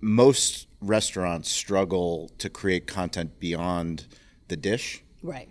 most 0.00 0.68
restaurants 0.80 1.50
struggle 1.50 2.30
to 2.38 2.48
create 2.48 2.86
content 2.86 3.40
beyond 3.40 4.06
the 4.48 4.56
dish. 4.56 5.02
Right. 5.22 5.48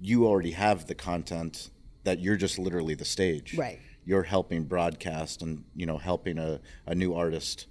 You 0.00 0.26
already 0.26 0.52
have 0.52 0.86
the 0.86 0.94
content 0.94 1.70
that 2.04 2.20
you're 2.20 2.36
just 2.36 2.58
literally 2.58 2.94
the 2.94 3.04
stage. 3.04 3.54
Right. 3.56 3.78
You're 4.04 4.22
helping 4.22 4.64
broadcast 4.64 5.42
and 5.42 5.64
you 5.74 5.86
know 5.86 5.98
helping 5.98 6.38
a, 6.38 6.60
a 6.86 6.94
new 6.94 7.14
artist 7.14 7.66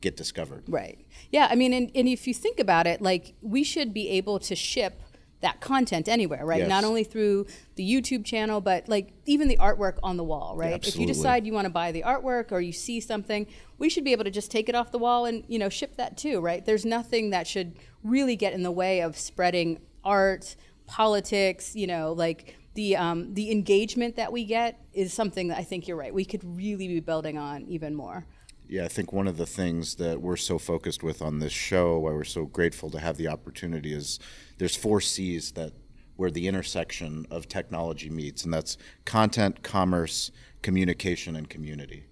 get 0.00 0.16
discovered. 0.16 0.64
Right. 0.68 0.98
Yeah, 1.30 1.48
I 1.50 1.54
mean 1.54 1.72
and, 1.72 1.90
and 1.94 2.08
if 2.08 2.26
you 2.26 2.34
think 2.34 2.58
about 2.58 2.86
it, 2.86 3.02
like 3.02 3.34
we 3.42 3.62
should 3.62 3.92
be 3.92 4.08
able 4.08 4.38
to 4.40 4.56
ship 4.56 5.02
that 5.40 5.60
content 5.60 6.08
anywhere, 6.08 6.44
right? 6.44 6.60
Yes. 6.60 6.68
Not 6.68 6.84
only 6.84 7.04
through 7.04 7.46
the 7.76 7.88
YouTube 7.88 8.24
channel, 8.24 8.60
but 8.60 8.88
like 8.88 9.12
even 9.26 9.48
the 9.48 9.56
artwork 9.58 9.98
on 10.02 10.16
the 10.16 10.24
wall, 10.24 10.56
right? 10.56 10.74
Absolutely. 10.74 11.04
If 11.04 11.08
you 11.08 11.14
decide 11.14 11.46
you 11.46 11.52
want 11.52 11.66
to 11.66 11.70
buy 11.70 11.92
the 11.92 12.02
artwork 12.02 12.50
or 12.50 12.60
you 12.60 12.72
see 12.72 13.00
something, 13.00 13.46
we 13.78 13.88
should 13.88 14.04
be 14.04 14.12
able 14.12 14.24
to 14.24 14.30
just 14.30 14.50
take 14.50 14.68
it 14.68 14.74
off 14.74 14.90
the 14.90 14.98
wall 14.98 15.26
and 15.26 15.44
you 15.46 15.58
know 15.58 15.68
ship 15.68 15.96
that 15.96 16.16
too, 16.16 16.40
right? 16.40 16.64
There's 16.64 16.84
nothing 16.84 17.30
that 17.30 17.46
should 17.46 17.76
really 18.02 18.36
get 18.36 18.52
in 18.52 18.62
the 18.62 18.72
way 18.72 19.00
of 19.00 19.16
spreading 19.16 19.78
art, 20.04 20.56
politics, 20.86 21.76
you 21.76 21.86
know, 21.86 22.12
like 22.12 22.56
the 22.74 22.96
um, 22.96 23.34
the 23.34 23.52
engagement 23.52 24.16
that 24.16 24.32
we 24.32 24.44
get 24.44 24.80
is 24.92 25.12
something 25.12 25.48
that 25.48 25.58
I 25.58 25.64
think 25.64 25.86
you're 25.86 25.96
right. 25.96 26.12
We 26.12 26.24
could 26.24 26.42
really 26.44 26.88
be 26.88 27.00
building 27.00 27.38
on 27.38 27.66
even 27.66 27.94
more. 27.94 28.26
Yeah, 28.68 28.84
I 28.84 28.88
think 28.88 29.12
one 29.12 29.26
of 29.26 29.38
the 29.38 29.46
things 29.46 29.94
that 29.94 30.20
we're 30.20 30.36
so 30.36 30.58
focused 30.58 31.02
with 31.02 31.22
on 31.22 31.38
this 31.38 31.52
show, 31.52 31.98
why 32.00 32.10
we're 32.10 32.24
so 32.24 32.44
grateful 32.44 32.90
to 32.90 33.00
have 33.00 33.16
the 33.16 33.26
opportunity, 33.26 33.94
is 33.94 34.18
there's 34.58 34.76
four 34.76 35.00
C's 35.00 35.52
that 35.52 35.72
where 36.16 36.30
the 36.30 36.48
intersection 36.48 37.26
of 37.30 37.48
technology 37.48 38.10
meets, 38.10 38.44
and 38.44 38.52
that's 38.52 38.76
content, 39.04 39.62
commerce, 39.62 40.32
communication, 40.62 41.36
and 41.36 41.48
community. 41.48 42.04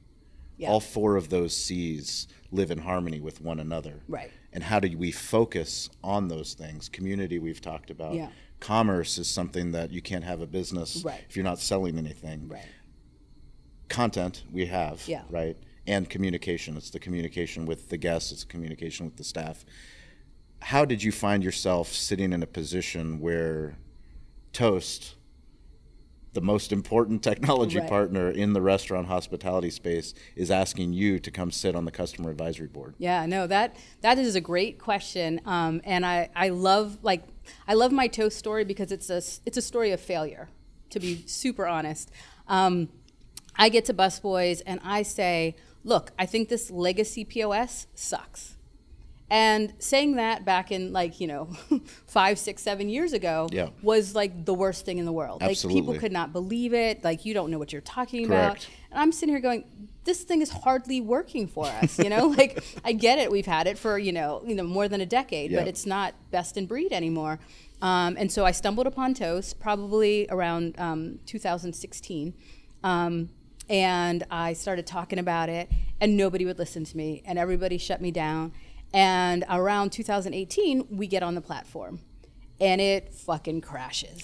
Yeah. 0.57 0.71
All 0.71 0.81
four 0.81 1.17
of 1.17 1.29
those 1.29 1.57
C's 1.57 2.29
live 2.51 2.71
in 2.71 2.79
harmony 2.79 3.21
with 3.21 3.41
one 3.41 3.59
another. 3.59 4.03
Right. 4.09 4.31
And 4.53 4.63
how 4.63 4.81
do 4.81 4.97
we 4.97 5.11
focus 5.11 5.91
on 6.03 6.29
those 6.29 6.55
things? 6.55 6.89
Community, 6.89 7.39
we've 7.39 7.61
talked 7.61 7.91
about. 7.91 8.15
Yeah. 8.15 8.29
Commerce 8.61 9.19
is 9.19 9.29
something 9.29 9.73
that 9.73 9.91
you 9.91 10.01
can't 10.01 10.25
have 10.25 10.41
a 10.41 10.47
business 10.47 11.03
right. 11.05 11.23
if 11.29 11.37
you're 11.37 11.45
not 11.45 11.59
selling 11.59 11.99
anything. 11.99 12.49
Right. 12.49 12.65
Content, 13.89 14.45
we 14.51 14.67
have. 14.67 15.03
Yeah. 15.07 15.23
Right 15.29 15.59
and 15.87 16.09
communication. 16.09 16.77
It's 16.77 16.91
the 16.91 16.99
communication 16.99 17.67
with 17.67 17.89
the 17.89 17.97
guests, 17.97 18.33
it's 18.33 18.45
communication 18.45 19.07
with 19.07 19.17
the 19.17 19.25
staff. 19.25 19.65
How 20.61 20.85
did 20.85 21.03
you 21.03 21.13
find 21.13 21.45
yourself 21.45 21.93
sitting 21.93 22.33
in 22.33 22.43
a 22.43 22.47
position 22.47 23.21
where 23.21 23.77
Toast, 24.53 25.15
the 26.33 26.41
most 26.41 26.73
important 26.73 27.23
technology 27.23 27.79
right. 27.79 27.89
partner 27.89 28.31
in 28.31 28.53
the 28.53 28.61
restaurant 28.61 29.07
hospitality 29.07 29.71
space, 29.71 30.15
is 30.35 30.51
asking 30.51 30.93
you 30.93 31.19
to 31.19 31.31
come 31.31 31.51
sit 31.51 31.77
on 31.77 31.85
the 31.85 31.91
customer 31.91 32.31
advisory 32.31 32.67
board? 32.67 32.95
Yeah, 32.99 33.27
no, 33.27 33.47
that 33.47 33.77
that 34.01 34.19
is 34.19 34.35
a 34.35 34.41
great 34.41 34.79
question, 34.79 35.41
um, 35.45 35.81
and 35.85 36.05
I 36.05 36.31
I 36.35 36.49
love 36.49 36.99
like 37.03 37.23
I 37.69 37.75
love 37.75 37.93
my 37.93 38.09
Toast 38.09 38.39
story 38.39 38.65
because 38.65 38.91
it's 38.91 39.11
a 39.11 39.23
it's 39.45 39.57
a 39.57 39.63
story 39.63 39.93
of 39.93 40.01
failure, 40.01 40.49
to 40.91 40.99
be 40.99 41.23
super 41.27 41.67
honest. 41.67 42.11
Um, 42.49 42.89
I 43.59 43.69
get 43.69 43.85
to 43.87 43.95
Busboys 43.95 44.63
and 44.67 44.81
I 44.85 45.03
say, 45.03 45.57
look, 45.85 46.13
I 46.19 46.27
think 46.27 46.49
this 46.49 46.71
legacy 46.71 47.25
POS 47.25 47.87
sucks. 47.95 48.56
And 49.29 49.75
saying 49.81 50.17
that 50.17 50.45
back 50.45 50.71
in 50.71 50.93
like, 50.93 51.21
you 51.21 51.27
know, 51.27 51.47
five, 52.07 52.39
six, 52.39 52.63
seven 52.63 52.89
years 52.89 53.13
ago 53.13 53.49
yeah. 53.51 53.71
was 53.83 54.15
like 54.15 54.45
the 54.45 54.55
worst 54.55 54.85
thing 54.85 54.99
in 54.99 55.05
the 55.05 55.13
world. 55.13 55.43
Absolutely. 55.43 55.81
Like 55.81 55.87
people 55.89 56.01
could 56.01 56.13
not 56.13 56.33
believe 56.33 56.73
it. 56.73 57.03
Like 57.03 57.25
you 57.25 57.35
don't 57.35 57.51
know 57.51 57.59
what 57.59 57.73
you're 57.73 57.83
talking 57.83 58.29
Correct. 58.29 58.65
about. 58.65 58.69
And 58.93 59.01
I'm 59.01 59.11
sitting 59.11 59.35
here 59.35 59.41
going, 59.41 59.65
this 60.05 60.23
thing 60.23 60.43
is 60.43 60.51
hardly 60.51 61.01
working 61.01 61.49
for 61.49 61.67
us. 61.67 61.99
You 61.99 62.09
know, 62.09 62.27
like 62.39 62.63
I 62.85 62.93
get 62.93 63.19
it. 63.19 63.31
We've 63.31 63.47
had 63.47 63.67
it 63.67 63.77
for, 63.77 63.99
you 63.99 64.13
know, 64.13 64.43
you 64.47 64.55
know, 64.55 64.63
more 64.63 64.89
than 64.89 65.01
a 65.01 65.07
decade, 65.07 65.51
yeah. 65.51 65.59
but 65.59 65.69
it's 65.69 65.85
not 65.85 66.15
best 66.31 66.57
in 66.57 66.67
breed 66.67 66.93
anymore. 66.93 67.41
Um, 67.83 68.17
and 68.19 68.31
so 68.31 68.47
I 68.47 68.53
stumbled 68.53 68.87
upon 68.87 69.15
Toast 69.15 69.59
probably 69.61 70.27
around 70.31 70.79
um, 70.79 71.19
2016. 71.27 72.33
Um, 72.83 73.29
and 73.69 74.25
I 74.31 74.53
started 74.53 74.87
talking 74.87 75.19
about 75.19 75.49
it, 75.49 75.69
and 76.01 76.17
nobody 76.17 76.45
would 76.45 76.59
listen 76.59 76.85
to 76.85 76.97
me, 76.97 77.23
and 77.27 77.39
everybody 77.39 77.79
shut 77.79 78.01
me 78.01 78.13
down. 78.13 78.53
And 78.95 79.45
around 79.51 79.91
2018, 79.91 80.87
we 80.91 81.07
get 81.07 81.23
on 81.23 81.35
the 81.35 81.41
platform. 81.41 82.01
and 82.59 82.81
it 82.81 83.13
fucking 83.13 83.61
crashes. 83.61 84.23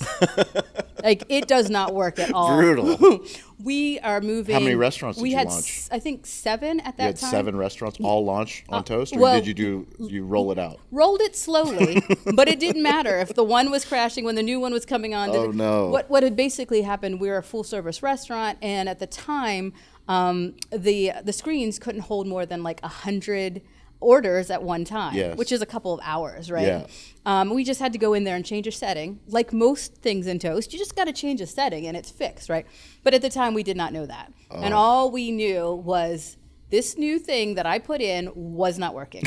like 1.04 1.25
it 1.28 1.47
does 1.47 1.69
not 1.69 1.92
work 1.95 2.19
at 2.19 2.33
all. 2.33 2.57
Brutal. 2.57 3.23
we 3.62 3.99
are 4.00 4.23
moving. 4.23 4.54
How 4.54 4.61
many 4.61 4.75
restaurants 4.75 5.19
we 5.21 5.28
did 5.28 5.33
you 5.33 5.38
had, 5.38 5.49
launch? 5.49 5.64
s- 5.69 5.88
I 5.92 5.99
think 5.99 6.25
seven 6.25 6.81
at 6.81 6.97
that 6.97 6.99
time. 6.99 6.99
You 6.99 7.07
had 7.09 7.16
time. 7.19 7.31
seven 7.31 7.57
restaurants 7.57 7.99
all 8.02 8.25
launch 8.25 8.64
on 8.71 8.85
toast, 8.85 9.14
or 9.14 9.19
well- 9.19 9.35
did 9.38 9.47
you 9.47 9.52
do 9.54 9.87
you 9.99 10.25
roll 10.25 10.50
it 10.52 10.59
out? 10.59 10.78
rolled 10.90 11.21
it 11.21 11.37
slowly, 11.37 12.02
but 12.35 12.49
it 12.49 12.59
didn't 12.59 12.83
matter 12.83 13.19
if 13.19 13.35
the 13.35 13.45
one 13.45 13.71
was 13.71 13.85
crashing 13.85 14.25
when 14.25 14.37
the 14.37 14.42
new 14.42 14.59
one 14.59 14.73
was 14.73 14.87
coming 14.87 15.12
on. 15.14 15.28
Oh, 15.31 15.50
no. 15.50 15.88
What 15.88 16.09
what 16.09 16.23
had 16.23 16.35
basically 16.35 16.81
happened? 16.83 17.21
We 17.21 17.28
were 17.28 17.37
a 17.38 17.42
full 17.42 17.64
service 17.64 18.02
restaurant, 18.02 18.57
and 18.62 18.88
at 18.88 18.99
the 18.99 19.07
time, 19.07 19.75
um, 20.09 20.54
the 20.71 21.12
the 21.23 21.35
screens 21.35 21.78
couldn't 21.78 22.02
hold 22.02 22.26
more 22.26 22.47
than 22.47 22.62
like 22.62 22.81
a 22.83 22.88
hundred 22.88 23.61
orders 24.02 24.50
at 24.50 24.62
one 24.62 24.85
time, 24.85 25.14
Yes. 25.14 25.37
which 25.37 25.52
is 25.52 25.62
a 25.62 25.66
couple 25.66 25.94
of 25.94 26.00
hours, 26.02 26.50
right? 26.50 26.66
Yeah. 26.66 26.87
Um, 27.25 27.50
we 27.54 27.64
just 27.64 27.80
had 27.80 27.92
to 27.92 27.99
go 27.99 28.12
in 28.14 28.25
there 28.25 28.37
and 28.37 28.44
change 28.44 28.66
a 28.66 28.73
setting. 28.73 29.21
Like 29.28 29.52
most 29.52 29.94
things 29.97 30.26
in 30.26 30.38
Toast, 30.38 30.73
you 30.73 30.78
just 30.78 30.97
got 30.97 31.04
to 31.04 31.12
change 31.12 31.40
a 31.40 31.47
setting 31.47 31.87
and 31.87 31.97
it's 31.97 32.11
fixed, 32.11 32.49
right? 32.49 32.66
But 33.04 33.14
at 33.14 33.23
the 33.23 33.30
time, 33.30 33.54
we 33.54 33.62
did 33.62 33.76
not 33.76 33.92
know 33.92 34.04
that. 34.06 34.32
Oh. 34.50 34.61
And 34.61 34.75
all 34.75 35.11
we 35.11 35.30
knew 35.30 35.73
was 35.73 36.37
this 36.71 36.97
new 36.99 37.18
thing 37.18 37.54
that 37.54 37.66
I 37.66 37.78
put 37.78 38.00
in 38.00 38.30
was 38.35 38.78
not 38.78 38.94
working. 38.94 39.25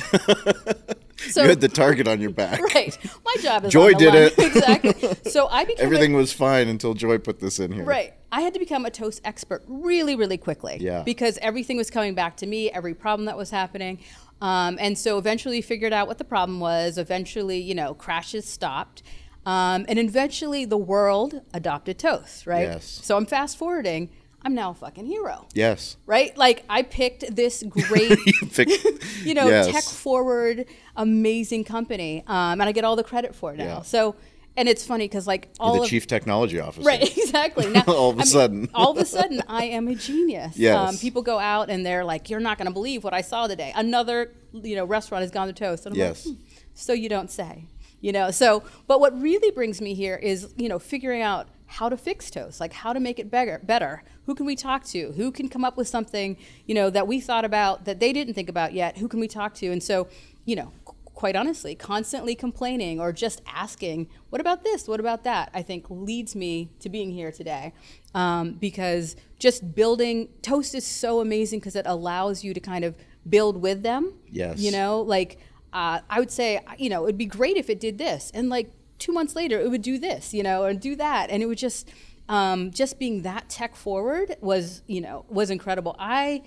so, 1.30 1.44
you 1.44 1.50
had 1.50 1.62
the 1.62 1.70
target 1.70 2.08
on 2.08 2.20
your 2.20 2.32
back. 2.32 2.60
right. 2.76 2.98
My 3.24 3.36
job 3.42 3.66
is 3.66 3.72
Joy 3.72 3.94
did 3.94 4.14
line. 4.14 4.24
it. 4.24 4.34
exactly. 4.40 5.32
So 5.32 5.48
I 5.48 5.64
became 5.64 5.84
a- 5.84 5.86
Everything 5.86 6.14
was 6.14 6.34
fine 6.34 6.68
until 6.68 6.94
Joy 6.94 7.18
put 7.20 7.40
this 7.40 7.60
in 7.60 7.72
here. 7.72 7.84
Right. 7.84 8.14
I 8.32 8.42
had 8.42 8.54
to 8.56 8.60
become 8.60 8.86
a 8.86 8.90
toast 8.92 9.22
expert 9.24 9.64
really, 9.68 10.16
really 10.16 10.38
quickly. 10.38 10.78
Yeah. 10.82 11.04
Because 11.04 11.38
everything 11.42 11.78
was 11.78 11.90
coming 11.90 12.16
back 12.16 12.36
to 12.38 12.46
me, 12.48 12.70
every 12.72 12.94
problem 12.94 13.26
that 13.28 13.38
was 13.38 13.50
happening. 13.52 14.00
Um, 14.42 14.78
and 14.80 14.98
so 14.98 15.18
eventually 15.18 15.62
figured 15.62 15.94
out 15.94 16.08
what 16.08 16.18
the 16.18 16.24
problem 16.24 16.60
was. 16.60 16.98
Eventually, 16.98 17.60
you 17.60 17.76
know, 17.76 17.94
crashes 17.94 18.46
stopped. 18.46 19.02
Um, 19.46 19.86
and 19.88 20.00
eventually 20.00 20.66
the 20.66 20.78
world 20.78 21.42
adopted 21.54 22.00
toast, 22.00 22.48
right? 22.48 22.64
Yes. 22.68 23.00
So 23.04 23.16
I'm 23.16 23.26
fast 23.26 23.58
forwarding. 23.58 24.10
I'm 24.42 24.54
now 24.54 24.72
a 24.72 24.74
fucking 24.76 25.06
hero. 25.08 25.48
Yes. 25.54 25.98
Right? 26.06 26.36
Like 26.38 26.64
I 26.70 26.84
picked 26.84 27.36
this 27.36 27.64
great 27.68 28.12
You 28.26 28.48
picked- 28.48 29.04
you 29.24 29.34
know, 29.34 29.48
yes. 29.48 29.68
tech 29.72 29.84
forward, 29.84 30.66
amazing 30.96 31.64
company, 31.64 32.24
um, 32.28 32.62
and 32.62 32.64
I 32.64 32.72
get 32.72 32.84
all 32.84 32.96
the 32.96 33.04
credit 33.04 33.34
for 33.36 33.54
it 33.54 33.58
now. 33.58 33.66
Yeah. 33.66 33.82
So, 33.82 34.16
and 34.58 34.70
it's 34.70 34.86
funny 34.86 35.06
because 35.06 35.28
like 35.28 35.50
all 35.60 35.74
You're 35.74 35.80
the 35.80 35.84
of 35.84 35.90
chief 35.90 36.08
technology 36.08 36.60
officer. 36.60 36.86
right, 36.88 37.02
exactly. 37.18 37.70
Now, 37.70 37.84
All 37.88 38.10
of 38.12 38.18
a 38.18 38.22
I 38.22 38.24
mean, 38.24 38.26
sudden. 38.26 38.70
all 38.74 38.92
of 38.92 38.98
a 38.98 39.06
sudden, 39.06 39.42
I 39.48 39.66
am 39.66 39.88
a 39.88 39.96
genius. 39.96 40.58
Yes. 40.58 40.78
Um, 40.78 40.98
people 40.98 41.22
go 41.22 41.40
out 41.40 41.70
and 41.70 41.86
they're 41.86 42.06
like, 42.06 42.30
"You're 42.30 42.40
not 42.40 42.58
going 42.58 42.68
to 42.68 42.74
believe 42.74 43.04
what 43.04 43.14
I 43.14 43.22
saw 43.22 43.48
today." 43.48 43.72
Another, 43.76 44.32
you 44.54 44.76
know, 44.76 44.86
restaurant 44.86 45.22
has 45.24 45.32
gone 45.32 45.48
to 45.48 45.54
toast. 45.54 45.86
And 45.86 45.94
I'm 45.94 46.00
Yes. 46.00 46.26
like, 46.26 46.36
hmm, 46.36 46.42
so 46.74 46.94
you 46.94 47.10
don't 47.10 47.30
say. 47.32 47.66
You 48.02 48.12
know, 48.12 48.30
so 48.32 48.64
but 48.88 49.00
what 49.00 49.20
really 49.20 49.50
brings 49.52 49.82
me 49.82 49.94
here 49.96 50.16
is 50.16 50.54
you 50.58 50.70
know 50.70 50.78
figuring 50.80 51.22
out 51.22 51.48
how 51.68 51.90
to 51.90 51.98
fix 51.98 52.30
toast, 52.30 52.60
like 52.60 52.72
how 52.74 52.94
to 52.94 53.00
make 53.00 53.18
it 53.20 53.32
better. 53.32 53.60
Better. 53.64 54.04
Who 54.28 54.36
can 54.36 54.46
we 54.46 54.56
talk 54.56 54.84
to? 54.86 55.12
Who 55.14 55.32
can 55.32 55.50
come 55.50 55.66
up 55.66 55.76
with 55.78 55.88
something 55.88 56.38
you 56.68 56.76
know 56.76 56.90
that 56.92 57.08
we 57.08 57.20
thought 57.20 57.46
about 57.46 57.86
that 57.86 58.00
they 58.00 58.14
didn't 58.14 58.36
think 58.36 58.50
about 58.50 58.74
yet? 58.74 58.98
Who 59.00 59.08
can 59.08 59.20
we 59.20 59.28
talk 59.28 59.54
to? 59.56 59.68
And 59.72 59.82
so, 59.82 60.08
you 60.46 60.56
know, 60.56 60.72
quite 61.16 61.36
honestly, 61.36 61.74
constantly 61.74 62.36
complaining 62.36 63.00
or 63.00 63.12
just 63.12 63.42
asking, 63.48 64.08
"What 64.30 64.42
about 64.42 64.64
this? 64.64 64.88
What 64.88 65.00
about 65.00 65.24
that?" 65.24 65.50
I 65.54 65.64
think 65.64 65.90
leads 65.90 66.36
me 66.36 66.70
to 66.82 66.90
being 66.90 67.12
here 67.12 67.32
today, 67.32 67.74
um, 68.14 68.54
because 68.54 69.16
just 69.40 69.74
building 69.74 70.30
toast 70.42 70.76
is 70.76 70.86
so 70.86 71.22
amazing 71.22 71.60
because 71.60 71.76
it 71.76 71.88
allows 71.88 72.44
you 72.44 72.54
to 72.54 72.60
kind 72.60 72.86
of 72.86 72.96
build 73.28 73.62
with 73.62 73.82
them. 73.82 74.14
Yes. 74.30 74.60
You 74.60 74.72
know, 74.72 75.02
like 75.02 75.40
uh, 75.74 76.00
I 76.10 76.20
would 76.20 76.32
say, 76.32 76.62
you 76.78 76.90
know, 76.90 77.04
it'd 77.06 77.18
be 77.18 77.26
great 77.26 77.58
if 77.58 77.70
it 77.70 77.80
did 77.80 77.98
this, 77.98 78.32
and 78.34 78.50
like 78.50 78.72
two 79.00 79.12
months 79.12 79.36
later, 79.36 79.60
it 79.60 79.70
would 79.70 79.82
do 79.82 79.98
this, 79.98 80.34
you 80.34 80.44
know, 80.44 80.64
and 80.66 80.80
do 80.80 80.96
that, 80.96 81.30
and 81.30 81.44
it 81.44 81.48
would 81.48 81.58
just, 81.58 81.90
um, 82.30 82.72
just 82.72 82.98
being 82.98 83.24
that 83.24 83.50
tech 83.50 83.76
forward 83.76 84.38
was, 84.42 84.84
you 84.88 85.02
know, 85.02 85.26
was 85.30 85.50
incredible. 85.50 85.96
I 86.00 86.44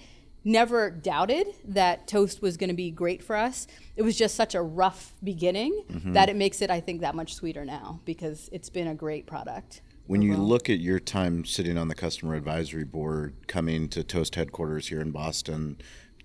never 0.48 0.90
doubted 0.90 1.46
that 1.64 2.08
toast 2.08 2.40
was 2.40 2.56
going 2.56 2.68
to 2.70 2.74
be 2.74 2.90
great 2.90 3.22
for 3.22 3.36
us. 3.36 3.66
It 3.96 4.02
was 4.02 4.16
just 4.16 4.34
such 4.34 4.54
a 4.54 4.62
rough 4.62 5.12
beginning 5.22 5.84
mm-hmm. 5.88 6.14
that 6.14 6.28
it 6.28 6.36
makes 6.36 6.62
it, 6.62 6.70
I 6.70 6.80
think, 6.80 7.02
that 7.02 7.14
much 7.14 7.34
sweeter 7.34 7.64
now 7.64 8.00
because 8.04 8.48
it's 8.50 8.70
been 8.70 8.88
a 8.88 8.94
great 8.94 9.26
product. 9.26 9.82
When 10.06 10.22
you 10.22 10.32
uh-huh. 10.32 10.42
look 10.42 10.70
at 10.70 10.80
your 10.80 10.98
time 10.98 11.44
sitting 11.44 11.76
on 11.76 11.88
the 11.88 11.94
customer 11.94 12.34
advisory 12.34 12.84
board, 12.84 13.34
coming 13.46 13.90
to 13.90 14.02
Toast 14.02 14.36
headquarters 14.36 14.88
here 14.88 15.02
in 15.02 15.10
Boston, 15.10 15.76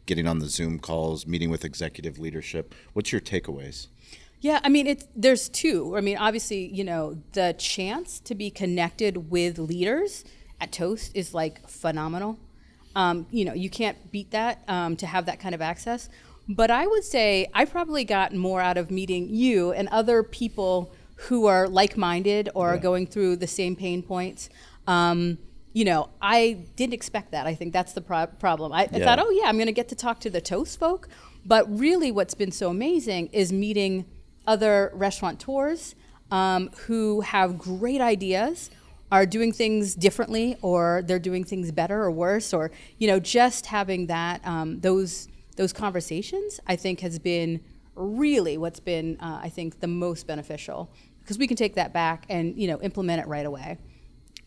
getting 0.05 0.25
on 0.25 0.39
the 0.39 0.47
Zoom 0.47 0.79
calls, 0.79 1.27
meeting 1.27 1.49
with 1.49 1.65
executive 1.65 2.17
leadership, 2.17 2.73
what's 2.93 3.11
your 3.11 3.21
takeaways? 3.21 3.87
Yeah, 4.39 4.59
I 4.63 4.69
mean, 4.69 4.87
it's 4.87 5.05
there's 5.15 5.47
two. 5.49 5.95
I 5.97 6.01
mean, 6.01 6.17
obviously, 6.17 6.67
you 6.73 6.83
know, 6.83 7.21
the 7.33 7.55
chance 7.57 8.19
to 8.21 8.35
be 8.35 8.49
connected 8.49 9.29
with 9.29 9.57
leaders 9.57 10.23
at 10.59 10.71
Toast 10.71 11.11
is 11.13 11.33
like 11.33 11.67
phenomenal. 11.67 12.39
Um, 12.95 13.25
you 13.31 13.45
know, 13.45 13.53
you 13.53 13.69
can't 13.69 14.11
beat 14.11 14.31
that 14.31 14.63
um, 14.67 14.95
to 14.97 15.07
have 15.07 15.25
that 15.25 15.39
kind 15.39 15.55
of 15.55 15.61
access. 15.61 16.09
But 16.47 16.69
I 16.71 16.85
would 16.85 17.03
say 17.03 17.47
I 17.53 17.65
probably 17.65 18.03
got 18.03 18.33
more 18.33 18.61
out 18.61 18.77
of 18.77 18.91
meeting 18.91 19.29
you 19.29 19.71
and 19.71 19.87
other 19.89 20.23
people 20.23 20.93
who 21.15 21.45
are 21.45 21.67
like-minded 21.67 22.49
or 22.53 22.69
are 22.69 22.77
going 22.77 23.07
through 23.07 23.37
the 23.37 23.47
same 23.47 23.75
pain 23.75 24.03
points. 24.03 24.49
Um, 24.87 25.37
you 25.71 25.85
know, 25.85 26.09
I 26.21 26.65
didn't 26.75 26.93
expect 26.93 27.31
that. 27.31 27.47
I 27.47 27.55
think 27.55 27.73
that's 27.73 27.93
the 27.93 28.01
pro- 28.01 28.27
problem. 28.27 28.73
I, 28.73 28.83
I 28.91 28.99
thought, 28.99 29.19
oh 29.19 29.29
yeah, 29.31 29.45
I'm 29.47 29.55
going 29.55 29.67
to 29.67 29.71
get 29.71 29.89
to 29.89 29.95
talk 29.95 30.19
to 30.21 30.29
the 30.29 30.41
Toast 30.41 30.79
folk. 30.79 31.07
But 31.45 31.79
really, 31.79 32.11
what's 32.11 32.35
been 32.35 32.51
so 32.51 32.69
amazing 32.69 33.27
is 33.27 33.51
meeting 33.51 34.05
other 34.45 34.91
restaurateurs 34.93 35.95
um, 36.31 36.69
who 36.87 37.21
have 37.21 37.57
great 37.57 38.01
ideas, 38.01 38.69
are 39.13 39.27
doing 39.27 39.51
things 39.51 39.93
differently, 39.93 40.57
or 40.63 41.03
they're 41.05 41.19
doing 41.19 41.43
things 41.43 41.71
better 41.71 42.01
or 42.01 42.09
worse, 42.09 42.51
or 42.51 42.71
you 42.97 43.07
know, 43.07 43.19
just 43.19 43.67
having 43.67 44.07
that 44.07 44.41
um, 44.43 44.79
those 44.79 45.27
those 45.55 45.71
conversations, 45.71 46.59
I 46.65 46.75
think, 46.75 47.01
has 47.01 47.19
been 47.19 47.61
really 47.95 48.57
what's 48.57 48.79
been, 48.79 49.17
uh, 49.19 49.39
I 49.43 49.49
think, 49.49 49.81
the 49.81 49.87
most 49.87 50.25
beneficial 50.25 50.91
because 51.19 51.37
we 51.37 51.45
can 51.45 51.55
take 51.55 51.75
that 51.75 51.93
back 51.93 52.25
and 52.27 52.57
you 52.57 52.67
know 52.67 52.81
implement 52.81 53.21
it 53.21 53.27
right 53.27 53.45
away. 53.45 53.77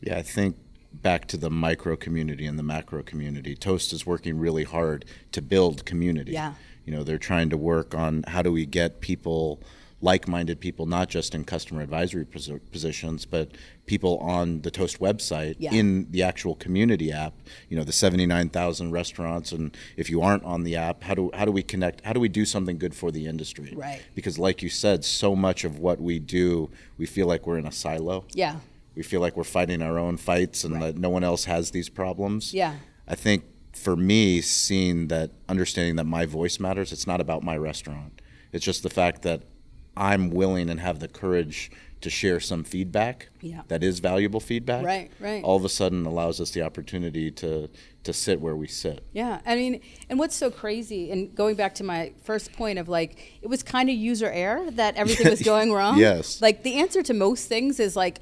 Yeah, 0.01 0.19
I 0.19 0.23
think 0.23 0.57
back 0.93 1.29
to 1.29 1.37
the 1.37 1.49
micro 1.49 1.95
community 1.95 2.45
and 2.45 2.59
the 2.59 2.65
macro 2.65 3.05
community. 3.05 3.55
Toast 3.55 3.93
is 3.93 4.05
working 4.05 4.37
really 4.37 4.65
hard 4.65 5.05
to 5.31 5.41
build 5.41 5.85
community. 5.85 6.33
Yeah. 6.33 6.55
You 6.85 6.93
know, 6.93 7.05
they're 7.05 7.19
trying 7.19 7.51
to 7.51 7.57
work 7.57 7.95
on 7.95 8.25
how 8.27 8.43
do 8.43 8.51
we 8.51 8.67
get 8.67 9.01
people, 9.01 9.61
like 10.03 10.29
minded 10.29 10.61
people, 10.61 10.85
not 10.85 11.09
just 11.09 11.35
in 11.35 11.43
customer 11.45 11.81
advisory 11.81 12.25
posi- 12.27 12.61
positions, 12.71 13.25
but 13.25 13.53
people 13.87 14.19
on 14.19 14.61
the 14.61 14.71
Toast 14.71 15.01
website 15.01 15.57
Yeah. 15.59 15.73
in 15.73 16.11
the 16.11 16.23
actual 16.23 16.55
community 16.55 17.11
app. 17.11 17.33
You 17.71 17.79
know, 17.79 17.85
the 17.85 17.93
79,000 17.93 18.91
restaurants. 18.91 19.53
And 19.53 19.75
if 19.97 20.11
you 20.11 20.21
aren't 20.21 20.45
on 20.45 20.65
the 20.65 20.77
app, 20.77 21.03
how 21.03 21.15
do, 21.15 21.31
how 21.33 21.47
do 21.47 21.51
we 21.53 21.63
connect? 21.63 22.05
How 22.05 22.13
do 22.13 22.21
we 22.21 22.29
do 22.29 22.45
something 22.45 22.77
good 22.79 22.95
for 22.95 23.11
the 23.11 23.27
industry? 23.27 23.73
Right. 23.75 24.03
Because, 24.15 24.39
like 24.39 24.63
you 24.63 24.69
said, 24.69 25.05
so 25.05 25.35
much 25.35 25.65
of 25.65 25.79
what 25.79 25.99
we 26.01 26.19
do, 26.19 26.69
we 26.99 27.07
feel 27.07 27.27
like 27.27 27.47
we're 27.47 27.59
in 27.59 27.67
a 27.67 27.73
silo 27.73 28.25
Yeah, 28.35 28.57
we 28.95 29.03
feel 29.03 29.21
like 29.23 29.35
we're 29.37 29.45
fighting 29.45 29.81
our 29.81 29.99
own 29.99 30.19
fights 30.19 30.63
and 30.65 30.81
that 30.83 30.99
no 30.99 31.09
one 31.09 31.25
else 31.25 31.45
has 31.47 31.71
these 31.71 31.89
problems. 31.89 32.53
Yeah. 32.53 32.75
I 33.09 33.15
think 33.15 33.45
for 33.73 33.97
me, 33.97 34.43
seeing 34.43 35.09
that, 35.09 35.31
understanding 35.49 35.97
that 35.97 36.05
my 36.05 36.27
voice 36.27 36.61
matters, 36.61 36.93
it's 36.93 37.07
not 37.07 37.21
about 37.21 37.43
my 37.43 37.57
restaurant. 37.57 38.21
It's 38.53 38.65
just 38.65 38.83
the 38.83 38.91
fact 38.91 39.23
that 39.23 39.43
I'm 39.97 40.31
willing 40.31 40.69
and 40.71 40.81
have 40.81 41.01
the 41.01 41.09
courage 41.09 41.71
to 42.03 42.11
share 42.11 42.39
some 42.41 42.63
feedback 42.63 43.29
Yeah. 43.41 43.63
that 43.69 43.83
is 43.83 44.01
valuable 44.01 44.39
feedback. 44.39 44.85
Right, 44.85 45.11
right. 45.19 45.43
All 45.43 45.57
of 45.57 45.65
a 45.65 45.69
sudden 45.69 46.05
allows 46.05 46.41
us 46.41 46.51
the 46.51 46.63
opportunity 46.63 47.31
to, 47.33 47.71
to 48.05 48.13
sit 48.13 48.41
where 48.41 48.55
we 48.55 48.67
sit. 48.67 49.03
Yeah, 49.13 49.41
I 49.47 49.57
mean, 49.57 49.81
and 50.11 50.19
what's 50.19 50.37
so 50.37 50.51
crazy, 50.51 51.11
and 51.11 51.35
going 51.35 51.57
back 51.57 51.75
to 51.77 51.85
my 51.85 52.13
first 52.23 52.53
point 52.53 52.79
of 52.79 52.89
like, 52.89 53.39
it 53.41 53.49
was 53.49 53.63
kind 53.63 53.89
of 53.89 53.97
user 53.97 54.31
error 54.31 54.71
that 54.73 54.97
everything 54.97 55.31
was 55.31 55.41
going 55.55 55.73
wrong. 55.73 55.99
Yes. 55.99 56.43
Like 56.43 56.63
the 56.63 56.75
answer 56.75 57.03
to 57.03 57.15
most 57.15 57.49
things 57.49 57.81
is 57.81 57.97
like, 57.97 58.21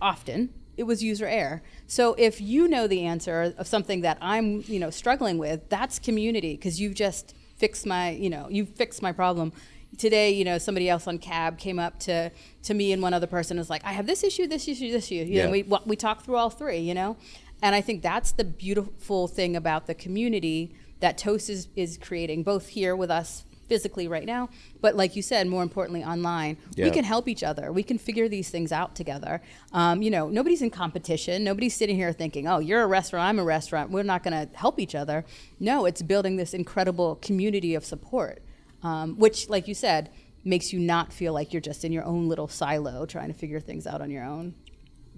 often 0.00 0.50
it 0.76 0.82
was 0.84 1.02
user 1.02 1.26
error. 1.26 1.62
So 1.86 2.14
if 2.18 2.40
you 2.40 2.68
know 2.68 2.86
the 2.86 3.04
answer 3.04 3.54
of 3.56 3.66
something 3.66 4.02
that 4.02 4.18
I'm, 4.20 4.62
you 4.66 4.78
know, 4.78 4.90
struggling 4.90 5.38
with, 5.38 5.68
that's 5.68 5.98
community 5.98 6.54
because 6.54 6.80
you've 6.80 6.94
just 6.94 7.34
fixed 7.56 7.86
my, 7.86 8.10
you 8.10 8.30
know, 8.30 8.46
you've 8.50 8.68
fixed 8.70 9.02
my 9.02 9.10
problem. 9.12 9.52
Today, 9.96 10.30
you 10.30 10.44
know, 10.44 10.58
somebody 10.58 10.88
else 10.88 11.06
on 11.08 11.18
cab 11.18 11.58
came 11.58 11.78
up 11.78 11.98
to 12.00 12.30
to 12.64 12.74
me 12.74 12.92
and 12.92 13.00
one 13.02 13.14
other 13.14 13.26
person 13.26 13.56
was 13.56 13.70
like, 13.70 13.82
I 13.84 13.92
have 13.92 14.06
this 14.06 14.22
issue, 14.22 14.46
this 14.46 14.68
issue, 14.68 14.92
this 14.92 15.06
issue. 15.06 15.14
You 15.16 15.24
Yeah. 15.24 15.44
know, 15.46 15.50
we 15.50 15.62
we 15.86 15.96
talked 15.96 16.24
through 16.24 16.36
all 16.36 16.50
three, 16.50 16.78
you 16.78 16.94
know? 16.94 17.16
And 17.62 17.74
I 17.74 17.80
think 17.80 18.02
that's 18.02 18.30
the 18.32 18.44
beautiful 18.44 19.26
thing 19.26 19.56
about 19.56 19.86
the 19.86 19.94
community 19.94 20.74
that 21.00 21.18
Toast 21.18 21.48
is, 21.50 21.68
is 21.74 21.96
creating, 21.98 22.42
both 22.44 22.68
here 22.68 22.94
with 22.94 23.10
us 23.10 23.44
physically 23.68 24.08
right 24.08 24.24
now, 24.24 24.48
but 24.80 24.96
like 24.96 25.14
you 25.14 25.20
said, 25.20 25.46
more 25.46 25.62
importantly, 25.62 26.02
online. 26.02 26.56
Yeah. 26.74 26.86
We 26.86 26.90
can 26.90 27.04
help 27.04 27.28
each 27.28 27.42
other. 27.42 27.70
We 27.70 27.82
can 27.82 27.98
figure 27.98 28.26
these 28.28 28.48
things 28.48 28.72
out 28.72 28.94
together. 28.96 29.42
Um, 29.72 30.00
you 30.00 30.10
know, 30.10 30.28
nobody's 30.30 30.62
in 30.62 30.70
competition. 30.70 31.44
Nobody's 31.44 31.74
sitting 31.74 31.94
here 31.96 32.12
thinking, 32.12 32.46
oh, 32.48 32.60
you're 32.60 32.82
a 32.82 32.86
restaurant, 32.86 33.28
I'm 33.28 33.38
a 33.38 33.44
restaurant. 33.44 33.90
We're 33.90 34.04
not 34.04 34.22
going 34.22 34.32
to 34.48 34.56
help 34.56 34.78
each 34.80 34.94
other. 34.94 35.24
No, 35.60 35.84
it's 35.84 36.00
building 36.00 36.36
this 36.36 36.54
incredible 36.54 37.16
community 37.16 37.74
of 37.74 37.84
support, 37.84 38.40
um, 38.82 39.16
which, 39.18 39.48
like 39.48 39.68
you 39.68 39.74
said, 39.74 40.10
makes 40.44 40.72
you 40.72 40.78
not 40.78 41.12
feel 41.12 41.32
like 41.32 41.52
you're 41.52 41.60
just 41.60 41.84
in 41.84 41.92
your 41.92 42.04
own 42.04 42.28
little 42.28 42.48
silo 42.48 43.04
trying 43.06 43.28
to 43.28 43.34
figure 43.34 43.60
things 43.60 43.86
out 43.86 44.00
on 44.00 44.10
your 44.10 44.24
own. 44.24 44.54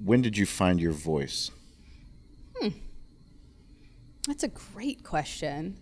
When 0.03 0.23
did 0.23 0.37
you 0.37 0.47
find 0.47 0.81
your 0.81 0.93
voice? 0.93 1.51
That's 4.27 4.43
a 4.43 4.49
great 4.49 5.03
question. 5.03 5.77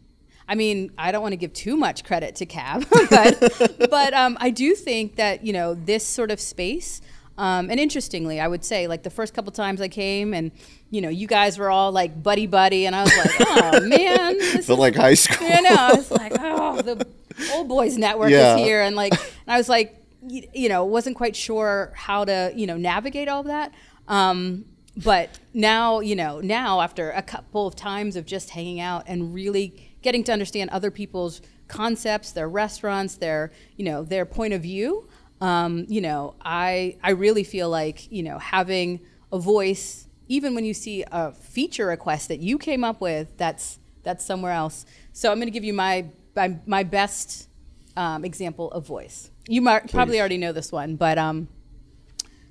I 0.48 0.54
mean, 0.54 0.92
I 0.96 1.12
don't 1.12 1.22
want 1.22 1.32
to 1.32 1.36
give 1.36 1.52
too 1.52 1.76
much 1.76 2.04
credit 2.04 2.36
to 2.36 2.46
Cab, 2.46 2.86
but 3.10 3.76
but 3.90 4.14
um, 4.14 4.38
I 4.40 4.50
do 4.50 4.74
think 4.74 5.16
that 5.16 5.44
you 5.44 5.52
know 5.52 5.74
this 5.74 6.06
sort 6.06 6.30
of 6.30 6.40
space. 6.40 7.00
Um, 7.36 7.70
and 7.70 7.78
interestingly, 7.78 8.40
I 8.40 8.48
would 8.48 8.64
say 8.64 8.88
like 8.88 9.02
the 9.04 9.10
first 9.10 9.32
couple 9.34 9.52
times 9.52 9.80
I 9.80 9.88
came, 9.88 10.34
and 10.34 10.50
you 10.90 11.00
know, 11.00 11.08
you 11.08 11.26
guys 11.26 11.58
were 11.58 11.70
all 11.70 11.92
like 11.92 12.22
buddy 12.22 12.46
buddy, 12.46 12.86
and 12.86 12.96
I 12.96 13.02
was 13.02 13.16
like, 13.16 13.36
oh 13.40 13.80
man, 13.86 14.62
Felt 14.62 14.78
like 14.78 14.94
high 14.96 15.14
school. 15.14 15.46
you 15.46 15.62
know, 15.62 15.76
I 15.76 15.92
was 15.94 16.10
like, 16.10 16.32
oh, 16.40 16.80
the 16.82 17.06
old 17.52 17.68
boys 17.68 17.96
network 17.96 18.30
Yeah. 18.30 18.54
is 18.56 18.60
here, 18.64 18.82
and 18.82 18.96
like, 18.96 19.12
and 19.46 19.54
I 19.54 19.56
was 19.56 19.68
like, 19.68 19.94
you, 20.26 20.42
you 20.52 20.68
know, 20.68 20.84
wasn't 20.84 21.16
quite 21.16 21.36
sure 21.36 21.92
how 21.96 22.24
to, 22.24 22.52
you 22.54 22.66
know, 22.66 22.76
navigate 22.76 23.28
all 23.28 23.40
of 23.40 23.46
that. 23.46 23.72
Um, 24.08 24.64
but 24.96 25.38
now, 25.54 26.00
you 26.00 26.16
know, 26.16 26.40
now 26.40 26.80
after 26.80 27.10
a 27.12 27.22
couple 27.22 27.66
of 27.66 27.76
times 27.76 28.16
of 28.16 28.26
just 28.26 28.50
hanging 28.50 28.80
out 28.80 29.04
and 29.06 29.32
really 29.32 29.92
getting 30.02 30.24
to 30.24 30.32
understand 30.32 30.70
other 30.70 30.90
people's 30.90 31.40
concepts, 31.68 32.32
their 32.32 32.48
restaurants, 32.48 33.16
their, 33.16 33.52
you 33.76 33.84
know, 33.84 34.02
their 34.02 34.24
point 34.26 34.54
of 34.54 34.62
view, 34.62 35.08
um, 35.40 35.84
you 35.88 36.00
know, 36.00 36.34
I 36.44 36.96
I 37.02 37.10
really 37.10 37.44
feel 37.44 37.70
like, 37.70 38.10
you 38.10 38.22
know, 38.24 38.38
having 38.38 39.00
a 39.32 39.38
voice, 39.38 40.08
even 40.26 40.54
when 40.54 40.64
you 40.64 40.74
see 40.74 41.04
a 41.12 41.30
feature 41.32 41.86
request 41.86 42.26
that 42.28 42.40
you 42.40 42.58
came 42.58 42.82
up 42.82 43.00
with, 43.00 43.36
that's 43.36 43.78
that's 44.02 44.24
somewhere 44.24 44.52
else. 44.52 44.84
So 45.12 45.30
I'm 45.30 45.36
going 45.38 45.46
to 45.46 45.52
give 45.52 45.64
you 45.64 45.74
my 45.74 46.06
my, 46.34 46.56
my 46.66 46.82
best 46.82 47.48
um, 47.96 48.24
example 48.24 48.70
of 48.70 48.86
voice. 48.86 49.30
You 49.48 49.62
might, 49.62 49.90
probably 49.90 50.20
already 50.20 50.38
know 50.38 50.52
this 50.52 50.70
one, 50.70 50.96
but 50.96 51.18
um, 51.18 51.48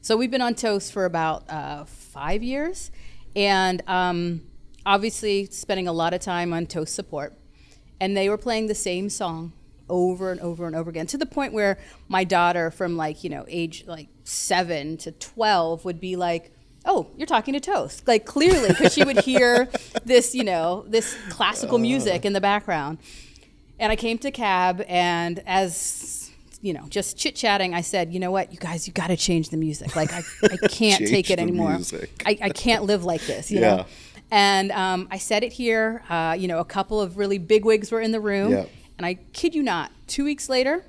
so 0.02 0.16
we've 0.16 0.32
been 0.32 0.42
on 0.42 0.56
Toast 0.56 0.94
for 0.94 1.04
about 1.04 1.50
uh, 1.50 1.84
five 1.84 2.42
years, 2.42 2.92
and 3.36 3.84
um, 3.88 4.42
obviously 4.86 5.48
spending 5.48 5.88
a 5.88 5.92
lot 5.92 6.14
of 6.14 6.22
time 6.22 6.54
on 6.54 6.66
Toast 6.66 6.96
support. 6.96 7.34
And 8.00 8.16
they 8.16 8.30
were 8.30 8.38
playing 8.38 8.68
the 8.68 8.76
same 8.76 9.10
song 9.10 9.52
over 9.90 10.32
and 10.32 10.40
over 10.40 10.66
and 10.66 10.78
over 10.78 10.90
again 10.90 11.08
to 11.08 11.18
the 11.18 11.26
point 11.26 11.52
where 11.52 11.78
my 12.08 12.24
daughter, 12.24 12.72
from 12.72 12.96
like 12.96 13.22
you 13.24 13.30
know 13.30 13.44
age 13.50 13.84
like 13.86 14.08
seven 14.24 14.96
to 14.98 15.12
twelve, 15.12 15.84
would 15.84 16.00
be 16.00 16.16
like. 16.16 16.54
Oh, 16.90 17.08
you're 17.18 17.28
talking 17.28 17.54
to 17.54 17.60
Toast. 17.60 18.08
Like 18.08 18.26
clearly, 18.26 18.70
because 18.70 18.94
she 18.94 19.04
would 19.04 19.20
hear 19.20 19.68
this, 20.06 20.34
you 20.34 20.46
know, 20.46 20.86
this 20.88 21.18
classical 21.28 21.80
music 21.80 22.24
in 22.24 22.32
the 22.32 22.40
background. 22.40 23.00
And 23.80 23.92
I 23.92 23.96
came 23.96 24.18
to 24.20 24.32
Cab, 24.32 24.84
and 24.88 25.42
as 25.46 26.32
you 26.62 26.74
know, 26.74 26.86
just 26.90 27.16
chit 27.18 27.36
chatting, 27.36 27.76
I 27.76 27.82
said, 27.82 28.12
you 28.12 28.20
know 28.20 28.32
what, 28.32 28.52
you 28.52 28.58
guys, 28.58 28.88
you 28.88 28.94
got 28.94 29.08
to 29.08 29.16
change 29.16 29.50
the 29.50 29.58
music. 29.58 29.96
Like, 29.96 30.12
I, 30.12 30.24
I 30.52 30.58
can't 30.70 31.06
take 31.06 31.30
it 31.30 31.38
anymore. 31.40 31.78
I, 32.26 32.38
I 32.42 32.50
can't 32.50 32.84
live 32.84 33.06
like 33.06 33.22
this, 33.28 33.52
you 33.52 33.60
Yeah. 33.60 33.76
know? 33.76 33.86
And 34.32 34.72
um, 34.72 35.08
I 35.12 35.20
said 35.20 35.44
it 35.44 35.54
here. 35.54 36.04
Uh, 36.10 36.36
you 36.38 36.48
know, 36.48 36.58
a 36.60 36.66
couple 36.66 37.00
of 37.00 37.18
really 37.18 37.38
big 37.38 37.64
wigs 37.64 37.92
were 37.92 38.02
in 38.02 38.12
the 38.12 38.20
room. 38.20 38.52
Yeah. 38.52 38.66
And 38.98 39.06
I 39.06 39.14
kid 39.34 39.54
you 39.54 39.62
not, 39.62 39.92
two 40.08 40.24
weeks 40.26 40.50
later, 40.50 40.84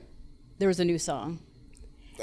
there 0.58 0.68
was 0.68 0.80
a 0.80 0.84
new 0.86 0.98
song. 0.98 1.38